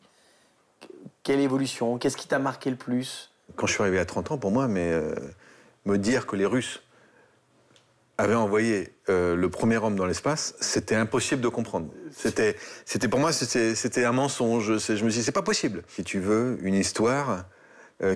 Quelle 1.21 1.41
évolution? 1.41 1.97
Qu'est-ce 1.97 2.15
qui 2.15 2.29
t'a 2.29 2.39
marqué 2.39 2.69
le 2.69 2.77
plus? 2.77 3.29
Quand 3.57 3.67
je 3.67 3.73
suis 3.73 3.81
arrivé 3.81 3.99
à 3.99 4.05
30 4.05 4.31
ans, 4.31 4.38
pour 4.38 4.51
moi, 4.51 4.69
mais, 4.69 4.89
euh, 4.89 5.13
me 5.83 5.97
dire 5.97 6.27
que 6.27 6.38
les 6.38 6.45
Russes 6.45 6.81
avaient 8.17 8.35
envoyé 8.35 8.93
euh, 9.09 9.35
le 9.35 9.49
premier 9.49 9.75
homme 9.75 9.97
dans 9.97 10.05
l'espace, 10.05 10.55
c'était 10.62 10.95
impossible 10.95 11.41
de 11.41 11.49
comprendre. 11.49 11.89
C'était, 12.12 12.55
c'était 12.85 13.09
pour 13.09 13.19
moi, 13.19 13.33
c'était 13.33 14.05
un 14.05 14.13
mensonge. 14.13 14.77
Je 14.77 14.93
me 15.03 15.09
suis 15.09 15.19
dit, 15.19 15.23
c'est 15.23 15.33
pas 15.33 15.41
possible. 15.41 15.83
Si 15.89 16.05
tu 16.05 16.21
veux, 16.21 16.57
une 16.62 16.75
histoire 16.75 17.43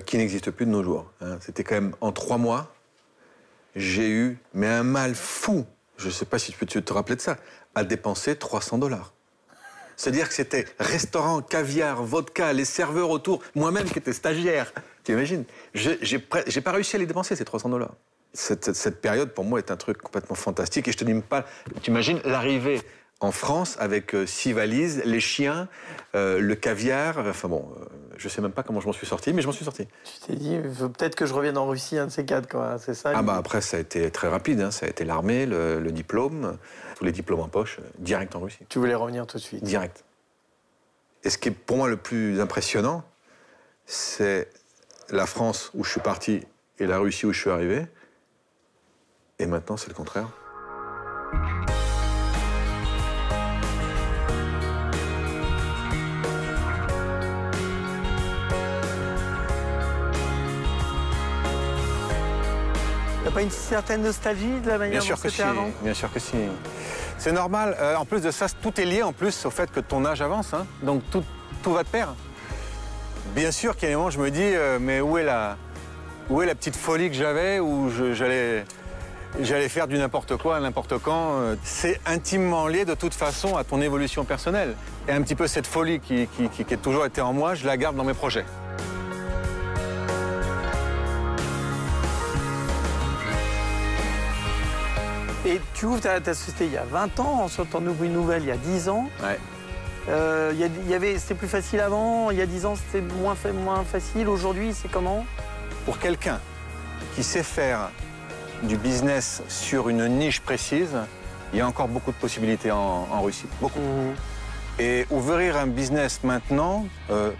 qui 0.06 0.16
n'existe 0.16 0.50
plus 0.50 0.64
de 0.64 0.70
nos 0.70 0.82
jours. 0.82 1.12
Hein. 1.20 1.36
C'était 1.42 1.62
quand 1.62 1.74
même 1.74 1.94
en 2.00 2.10
trois 2.10 2.38
mois, 2.38 2.74
j'ai 3.76 4.08
eu 4.08 4.38
mais 4.52 4.68
un 4.68 4.82
mal 4.82 5.14
fou 5.14 5.66
je 5.96 6.06
ne 6.06 6.12
sais 6.12 6.24
pas 6.24 6.38
si 6.38 6.52
tu 6.52 6.58
peux 6.58 6.66
te 6.66 6.92
rappeler 6.92 7.16
de 7.16 7.20
ça, 7.20 7.36
a 7.74 7.84
dépensé 7.84 8.36
300 8.36 8.78
dollars. 8.78 9.12
C'est-à-dire 9.96 10.28
que 10.28 10.34
c'était 10.34 10.66
restaurant, 10.80 11.40
caviar, 11.40 12.02
vodka, 12.02 12.52
les 12.52 12.64
serveurs 12.64 13.10
autour, 13.10 13.42
moi-même 13.54 13.88
qui 13.88 13.98
étais 13.98 14.12
stagiaire. 14.12 14.72
Tu 15.04 15.12
imagines 15.12 15.44
J'ai 15.72 16.18
pas 16.18 16.72
réussi 16.72 16.96
à 16.96 16.98
les 16.98 17.06
dépenser, 17.06 17.36
ces 17.36 17.44
300 17.44 17.68
dollars. 17.68 17.94
Cette, 18.32 18.72
cette, 18.72 19.00
période, 19.00 19.30
pour 19.30 19.44
moi, 19.44 19.60
est 19.60 19.70
un 19.70 19.76
truc 19.76 19.98
complètement 19.98 20.34
fantastique. 20.34 20.88
Et 20.88 20.92
je 20.92 20.96
te 20.96 21.04
dis 21.04 21.14
pas, 21.20 21.46
tu 21.80 21.92
imagines 21.92 22.20
l'arrivée 22.24 22.82
en 23.20 23.32
France 23.32 23.76
avec 23.78 24.14
euh, 24.14 24.26
six 24.26 24.52
valises, 24.52 25.02
les 25.04 25.20
chiens, 25.20 25.68
euh, 26.14 26.38
le 26.40 26.54
caviar. 26.54 27.18
Enfin 27.18 27.48
bon, 27.48 27.68
euh, 27.80 27.84
je 28.16 28.28
sais 28.28 28.40
même 28.40 28.52
pas 28.52 28.62
comment 28.62 28.80
je 28.80 28.86
m'en 28.86 28.92
suis 28.92 29.06
sorti, 29.06 29.32
mais 29.32 29.42
je 29.42 29.46
m'en 29.46 29.52
suis 29.52 29.64
sorti. 29.64 29.86
Tu 30.04 30.26
t'es 30.26 30.36
dit, 30.36 30.58
peut-être 30.58 31.14
que 31.14 31.26
je 31.26 31.32
revienne 31.32 31.56
en 31.56 31.66
Russie, 31.66 31.98
un 31.98 32.06
de 32.06 32.10
ces 32.10 32.24
quatre, 32.24 32.48
quoi. 32.48 32.78
C'est 32.78 32.94
ça 32.94 33.12
Ah 33.14 33.22
bah 33.22 33.36
après, 33.36 33.60
ça 33.60 33.76
a 33.76 33.80
été 33.80 34.10
très 34.10 34.28
rapide. 34.28 34.60
Hein. 34.60 34.70
Ça 34.70 34.86
a 34.86 34.88
été 34.88 35.04
l'armée, 35.04 35.46
le, 35.46 35.80
diplôme, 35.90 36.58
tous 36.96 37.04
les 37.04 37.12
diplômes 37.12 37.40
en 37.40 37.48
poche, 37.48 37.80
direct 37.98 38.34
en 38.36 38.40
Russie. 38.40 38.66
Tu 38.68 38.78
voulais 38.78 38.94
revenir 38.94 39.26
tout 39.26 39.38
de 39.38 39.42
suite 39.42 39.64
Direct. 39.64 40.04
Et 41.22 41.30
ce 41.30 41.38
qui 41.38 41.48
est 41.48 41.52
pour 41.52 41.78
moi 41.78 41.88
le 41.88 41.96
plus 41.96 42.40
impressionnant, 42.40 43.02
c'est 43.86 44.48
la 45.10 45.26
France 45.26 45.70
où 45.74 45.84
je 45.84 45.90
suis 45.90 46.00
parti 46.00 46.42
et 46.78 46.86
la 46.86 46.98
Russie 46.98 47.26
où 47.26 47.32
je 47.32 47.40
suis 47.40 47.50
arrivé. 47.50 47.86
Et 49.38 49.46
maintenant, 49.46 49.76
c'est 49.76 49.88
le 49.88 49.94
contraire. 49.94 50.28
Pas 63.30 63.42
une 63.42 63.50
certaine 63.50 64.02
nostalgie 64.02 64.60
de 64.62 64.68
la 64.68 64.78
manière 64.78 65.00
Bien 65.00 65.00
sûr 65.00 65.20
que 65.20 65.28
si. 65.28 65.42
avant? 65.42 65.70
Bien 65.82 65.94
sûr 65.94 66.12
que 66.12 66.20
si. 66.20 66.36
C'est 67.18 67.32
normal. 67.32 67.76
Euh, 67.80 67.96
en 67.96 68.04
plus 68.04 68.20
de 68.20 68.30
ça, 68.30 68.46
tout 68.48 68.80
est 68.80 68.84
lié 68.84 69.02
en 69.02 69.12
plus 69.12 69.46
au 69.46 69.50
fait 69.50 69.70
que 69.70 69.80
ton 69.80 70.04
âge 70.04 70.22
avance. 70.22 70.54
Hein. 70.54 70.66
Donc 70.82 71.02
tout, 71.10 71.24
tout 71.62 71.72
va 71.72 71.82
de 71.82 71.88
pair. 71.88 72.14
Bien 73.34 73.50
sûr 73.50 73.76
qu'il 73.76 73.84
y 73.84 73.86
a 73.86 73.90
des 73.90 73.96
moments 73.96 74.08
où 74.08 74.12
je 74.12 74.18
me 74.18 74.30
dis, 74.30 74.42
euh, 74.42 74.78
mais 74.80 75.00
où 75.00 75.18
est, 75.18 75.24
la, 75.24 75.56
où 76.30 76.42
est 76.42 76.46
la 76.46 76.54
petite 76.54 76.76
folie 76.76 77.08
que 77.08 77.16
j'avais, 77.16 77.60
où 77.60 77.90
j'allais 78.12 78.64
j'allais 79.40 79.68
faire 79.68 79.88
du 79.88 79.98
n'importe 79.98 80.36
quoi, 80.36 80.60
n'importe 80.60 80.98
quand. 80.98 81.40
Euh, 81.40 81.56
c'est 81.64 82.00
intimement 82.06 82.68
lié 82.68 82.84
de 82.84 82.94
toute 82.94 83.14
façon 83.14 83.56
à 83.56 83.64
ton 83.64 83.80
évolution 83.80 84.24
personnelle. 84.24 84.74
Et 85.08 85.12
un 85.12 85.22
petit 85.22 85.34
peu 85.34 85.46
cette 85.46 85.66
folie 85.66 86.00
qui, 86.00 86.28
qui, 86.36 86.48
qui, 86.48 86.64
qui 86.64 86.74
a 86.74 86.76
toujours 86.76 87.04
été 87.04 87.20
en 87.20 87.32
moi, 87.32 87.54
je 87.54 87.66
la 87.66 87.76
garde 87.76 87.96
dans 87.96 88.04
mes 88.04 88.14
projets. 88.14 88.44
Tu 95.74 95.86
ouvres 95.86 96.00
ta, 96.00 96.34
société 96.34 96.66
il 96.66 96.72
y 96.72 96.78
a 96.78 96.84
20 96.84 97.20
ans, 97.20 97.42
ensuite 97.42 97.74
en 97.74 97.84
ouvres 97.84 98.04
une 98.04 98.12
nouvelle 98.12 98.42
il 98.42 98.48
y 98.48 98.52
a 98.52 98.56
10 98.56 98.88
ans. 98.88 99.10
Ouais. 99.22 99.38
Euh, 100.08 100.52
y 100.86 100.94
avait, 100.94 101.18
c'était 101.18 101.34
plus 101.34 101.48
facile 101.48 101.80
avant, 101.80 102.30
il 102.30 102.38
y 102.38 102.42
a 102.42 102.46
10 102.46 102.66
ans 102.66 102.76
c'était 102.76 103.00
moins, 103.00 103.34
moins 103.54 103.84
facile, 103.84 104.28
aujourd'hui 104.28 104.72
c'est 104.74 104.90
comment? 104.90 105.26
Pour 105.84 105.98
quelqu'un 105.98 106.40
qui 107.14 107.22
sait 107.22 107.42
faire 107.42 107.90
du 108.62 108.76
business 108.76 109.42
sur 109.48 109.88
une 109.88 110.06
niche 110.06 110.40
précise, 110.40 110.96
il 111.52 111.58
y 111.58 111.62
a 111.62 111.66
encore 111.66 111.88
beaucoup 111.88 112.12
de 112.12 112.16
possibilités 112.16 112.70
en, 112.70 113.22
Russie, 113.22 113.46
beaucoup. 113.60 113.80
Mmh. 113.80 114.80
Et 114.80 115.06
ouvrir 115.10 115.56
un 115.56 115.68
business 115.68 116.20
maintenant, 116.24 116.86
euh, 117.10 117.30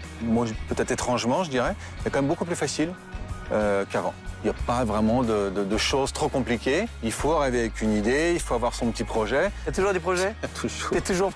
peut-être 0.69 0.91
étrangement 0.91 1.43
je 1.43 1.49
dirais, 1.49 1.75
c'est 2.03 2.09
quand 2.09 2.21
même 2.21 2.29
beaucoup 2.29 2.45
plus 2.45 2.55
facile 2.55 2.93
euh, 3.51 3.85
qu'avant. 3.89 4.13
Il 4.45 4.49
n'y 4.49 4.57
a 4.59 4.63
pas 4.67 4.85
vraiment 4.85 5.23
de, 5.23 5.77
choses 5.77 6.13
trop 6.13 6.29
compliquées. 6.29 6.85
Il 7.01 7.11
faut 7.11 7.31
arriver 7.31 7.61
avec 7.61 7.81
une 7.81 7.93
idée, 7.93 8.33
il 8.35 8.39
faut 8.39 8.53
avoir 8.53 8.75
son 8.75 8.91
petit 8.91 9.03
projet. 9.03 9.49
Il 9.63 9.65
y 9.65 9.69
a 9.69 9.71
toujours 9.71 9.91
des 9.91 9.99
projets 9.99 10.35
Toujours. 10.53 10.91
T'es 10.91 11.01
toujours... 11.01 11.31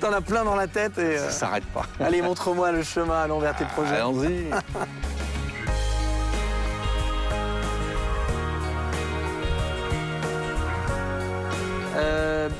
T'en 0.00 0.12
as 0.12 0.20
plein 0.20 0.44
dans 0.44 0.54
la 0.54 0.66
tête 0.66 0.98
et... 0.98 1.16
Ça 1.16 1.24
euh, 1.24 1.30
s'arrête 1.30 1.64
pas. 1.72 1.86
Allez, 2.04 2.20
montre-moi 2.20 2.70
le 2.72 2.82
chemin 2.82 3.22
allons 3.22 3.38
vers 3.38 3.56
tes 3.56 3.64
projets. 3.64 3.96
Allons-y. 3.96 4.50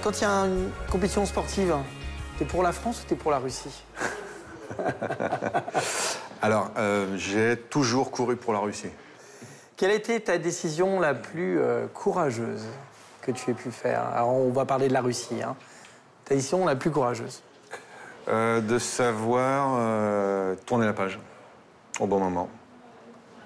Quand 0.02 0.18
il 0.18 0.22
y 0.22 0.24
a 0.24 0.46
une 0.46 0.70
compétition 0.90 1.26
sportive, 1.26 1.74
t'es 2.38 2.46
pour 2.46 2.62
la 2.62 2.72
France 2.72 3.02
ou 3.02 3.09
t'es 3.09 3.14
pour 3.14 3.31
la 3.31 3.38
Russie 3.40 3.85
Alors, 6.40 6.70
euh, 6.78 7.14
j'ai 7.18 7.59
toujours 7.59 8.11
couru 8.11 8.37
pour 8.37 8.55
la 8.55 8.61
Russie. 8.61 8.88
Quelle 9.83 9.90
a 9.90 9.95
été 9.95 10.21
ta 10.21 10.38
décision 10.38 11.01
la 11.01 11.12
plus 11.12 11.59
euh, 11.59 11.88
courageuse 11.92 12.62
que 13.21 13.33
tu 13.33 13.51
aies 13.51 13.55
pu 13.55 13.73
faire? 13.73 14.05
Alors, 14.14 14.29
on 14.29 14.53
va 14.53 14.64
parler 14.64 14.87
de 14.87 14.92
la 14.92 15.01
Russie. 15.01 15.42
Hein. 15.42 15.57
Ta 16.25 16.37
décision 16.37 16.64
la 16.64 16.77
plus 16.77 16.92
courageuse? 16.92 17.42
Euh, 18.29 18.61
De 18.61 18.79
savoir 18.79 20.55
tourner 20.66 20.87
la 20.87 20.92
page 20.92 21.18
au 21.99 22.07
bon 22.07 22.21
moment, 22.21 22.49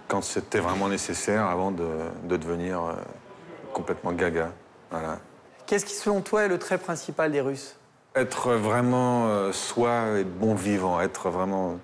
quand 0.09 0.21
c'était 0.21 0.59
vraiment 0.59 0.89
nécessaire 0.91 1.47
avant 1.47 1.71
de, 1.71 1.89
de 2.25 2.37
devenir 2.37 2.83
complètement 3.73 4.13
gaga. 4.13 4.51
Voilà. 4.91 5.21
Qu'est-ce 5.65 5.87
qui, 5.87 5.95
selon 5.95 6.21
toi, 6.21 6.43
est 6.43 6.49
le 6.49 6.59
trait 6.59 6.77
principal 6.77 7.33
des 7.33 7.41
Russes? 7.41 7.77
Être 8.15 8.53
vraiment 8.53 9.51
soi 9.53 10.19
et 10.19 10.25
bon 10.25 10.55
vivant, 10.55 11.01
être 11.01 11.31
vraiment 11.31 11.79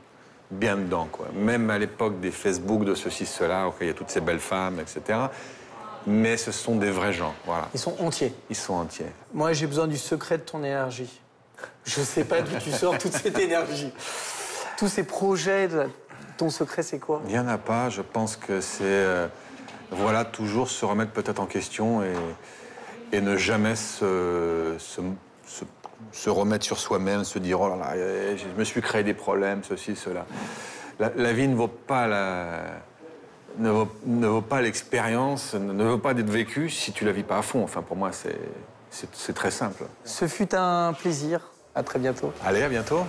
bien 0.53 0.77
dedans, 0.77 1.09
quoi. 1.11 1.27
Même 1.35 1.71
à 1.71 1.79
l'époque 1.79 2.21
des 2.21 2.31
Facebook, 2.31 2.85
de 2.85 2.95
ceci, 2.95 3.27
cela, 3.27 3.71
il 3.81 3.87
y 3.87 3.91
a 3.91 3.95
toutes 3.95 4.11
ces 4.11 4.21
belles 4.21 4.41
femmes, 4.41 4.79
etc. 4.81 5.19
Mais 6.07 6.37
ce 6.37 6.53
sont 6.53 6.77
des 6.77 6.91
vrais 6.91 7.13
gens, 7.13 7.35
voilà. 7.47 7.69
Ils 7.75 7.81
sont 7.81 7.95
entiers. 8.01 8.35
Ils 8.51 8.57
sont 8.57 8.75
entiers. 8.75 9.07
Moi, 9.33 9.53
j'ai 9.53 9.67
besoin 9.67 9.87
du 9.87 9.97
secret 9.97 10.39
de 10.39 10.43
ton 10.43 10.59
énergie. 10.59 11.21
Je 11.85 12.01
ne 12.01 12.05
sais 12.05 12.25
pas 12.25 12.43
d'où 12.43 12.57
tu 12.59 12.71
sors 12.71 12.99
toute 12.99 13.13
cette 13.13 13.39
énergie. 13.39 13.93
Tous 14.79 14.89
ces 14.89 15.05
projets, 15.05 15.69
ton 16.37 16.51
secret, 16.51 16.83
c'est 16.83 16.99
quoi? 16.99 17.23
Il 17.27 17.33
n'y 17.33 17.39
en 17.39 17.49
a 17.49 17.59
pas. 17.59 17.89
Je 17.89 18.03
pense 18.03 18.37
que 18.37 18.61
c'est, 18.61 18.83
euh, 18.83 19.29
voilà, 19.91 20.25
toujours 20.25 20.69
se 20.69 20.85
remettre 20.85 21.13
peut-être 21.13 21.41
en 21.41 21.47
question 21.47 22.03
et, 22.03 22.15
et 23.13 23.21
ne 23.21 23.37
jamais 23.37 23.77
se, 23.77 24.75
se 24.79 25.01
se 25.47 25.65
remettre 26.27 26.65
sur 26.65 26.79
soi-même, 26.79 27.25
se 27.25 27.39
dire 27.39 27.61
oh 27.61 27.69
là 27.69 27.77
là, 27.77 28.37
je 28.37 28.59
me 28.59 28.65
suis 28.65 28.81
créé 28.81 29.03
des 29.03 29.15
problèmes, 29.15 29.63
ceci, 29.63 29.97
cela. 29.97 30.27
La, 30.99 31.33
vie 31.33 31.49
ne 31.49 31.57
vaut 31.57 31.69
pas 31.69 32.07
la, 32.07 32.61
ne 33.59 33.71
vaut, 33.71 33.89
ne 34.07 34.27
vaut 34.27 34.43
pas 34.43 34.61
l'expérience, 34.61 35.55
ne 35.55 35.85
vaut 35.85 35.99
pas 35.99 36.15
d'être 36.15 36.31
vécue 36.31 36.71
si 36.71 36.93
tu 36.93 37.05
la 37.05 37.13
vis 37.13 37.23
pas 37.23 37.39
à 37.39 37.43
fond. 37.43 37.63
Enfin, 37.65 37.83
pour 37.83 37.97
moi, 37.97 38.11
c'est 38.13 39.33
très 39.33 39.51
simple. 39.51 39.85
Ce 40.05 40.29
fut 40.29 40.55
un 40.55 40.93
plaisir. 40.93 41.41
À 41.75 41.83
très 41.83 41.99
bientôt. 41.99 42.33
Allez, 42.45 42.63
à 42.63 42.69
bientôt. 42.69 43.05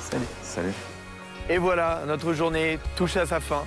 Salut. 0.00 0.24
Salut. 0.42 0.72
Et 1.50 1.58
voilà, 1.58 2.02
notre 2.06 2.32
journée 2.32 2.78
touche 2.96 3.16
à 3.16 3.26
sa 3.26 3.40
fin. 3.40 3.64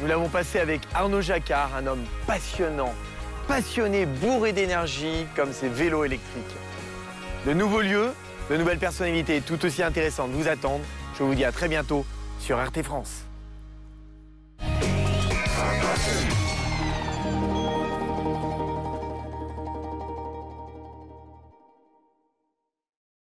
Nous 0.00 0.08
l'avons 0.08 0.28
passé 0.28 0.58
avec 0.58 0.80
Arnaud 0.94 1.20
Jacquard, 1.20 1.70
un 1.76 1.86
homme 1.86 2.04
passionnant, 2.26 2.92
passionné, 3.46 4.06
bourré 4.06 4.52
d'énergie, 4.52 5.26
comme 5.36 5.52
ses 5.52 5.68
vélos 5.68 6.04
électriques. 6.04 6.44
De 7.46 7.52
nouveaux 7.52 7.80
lieux, 7.80 8.10
de 8.50 8.56
nouvelles 8.56 8.78
personnalités 8.78 9.40
tout 9.40 9.64
aussi 9.64 9.82
intéressantes 9.82 10.30
vous 10.32 10.48
attendent. 10.48 10.82
Je 11.16 11.22
vous 11.22 11.34
dis 11.34 11.44
à 11.44 11.52
très 11.52 11.68
bientôt 11.68 12.04
sur 12.40 12.62
RT 12.62 12.82
France. 12.82 13.27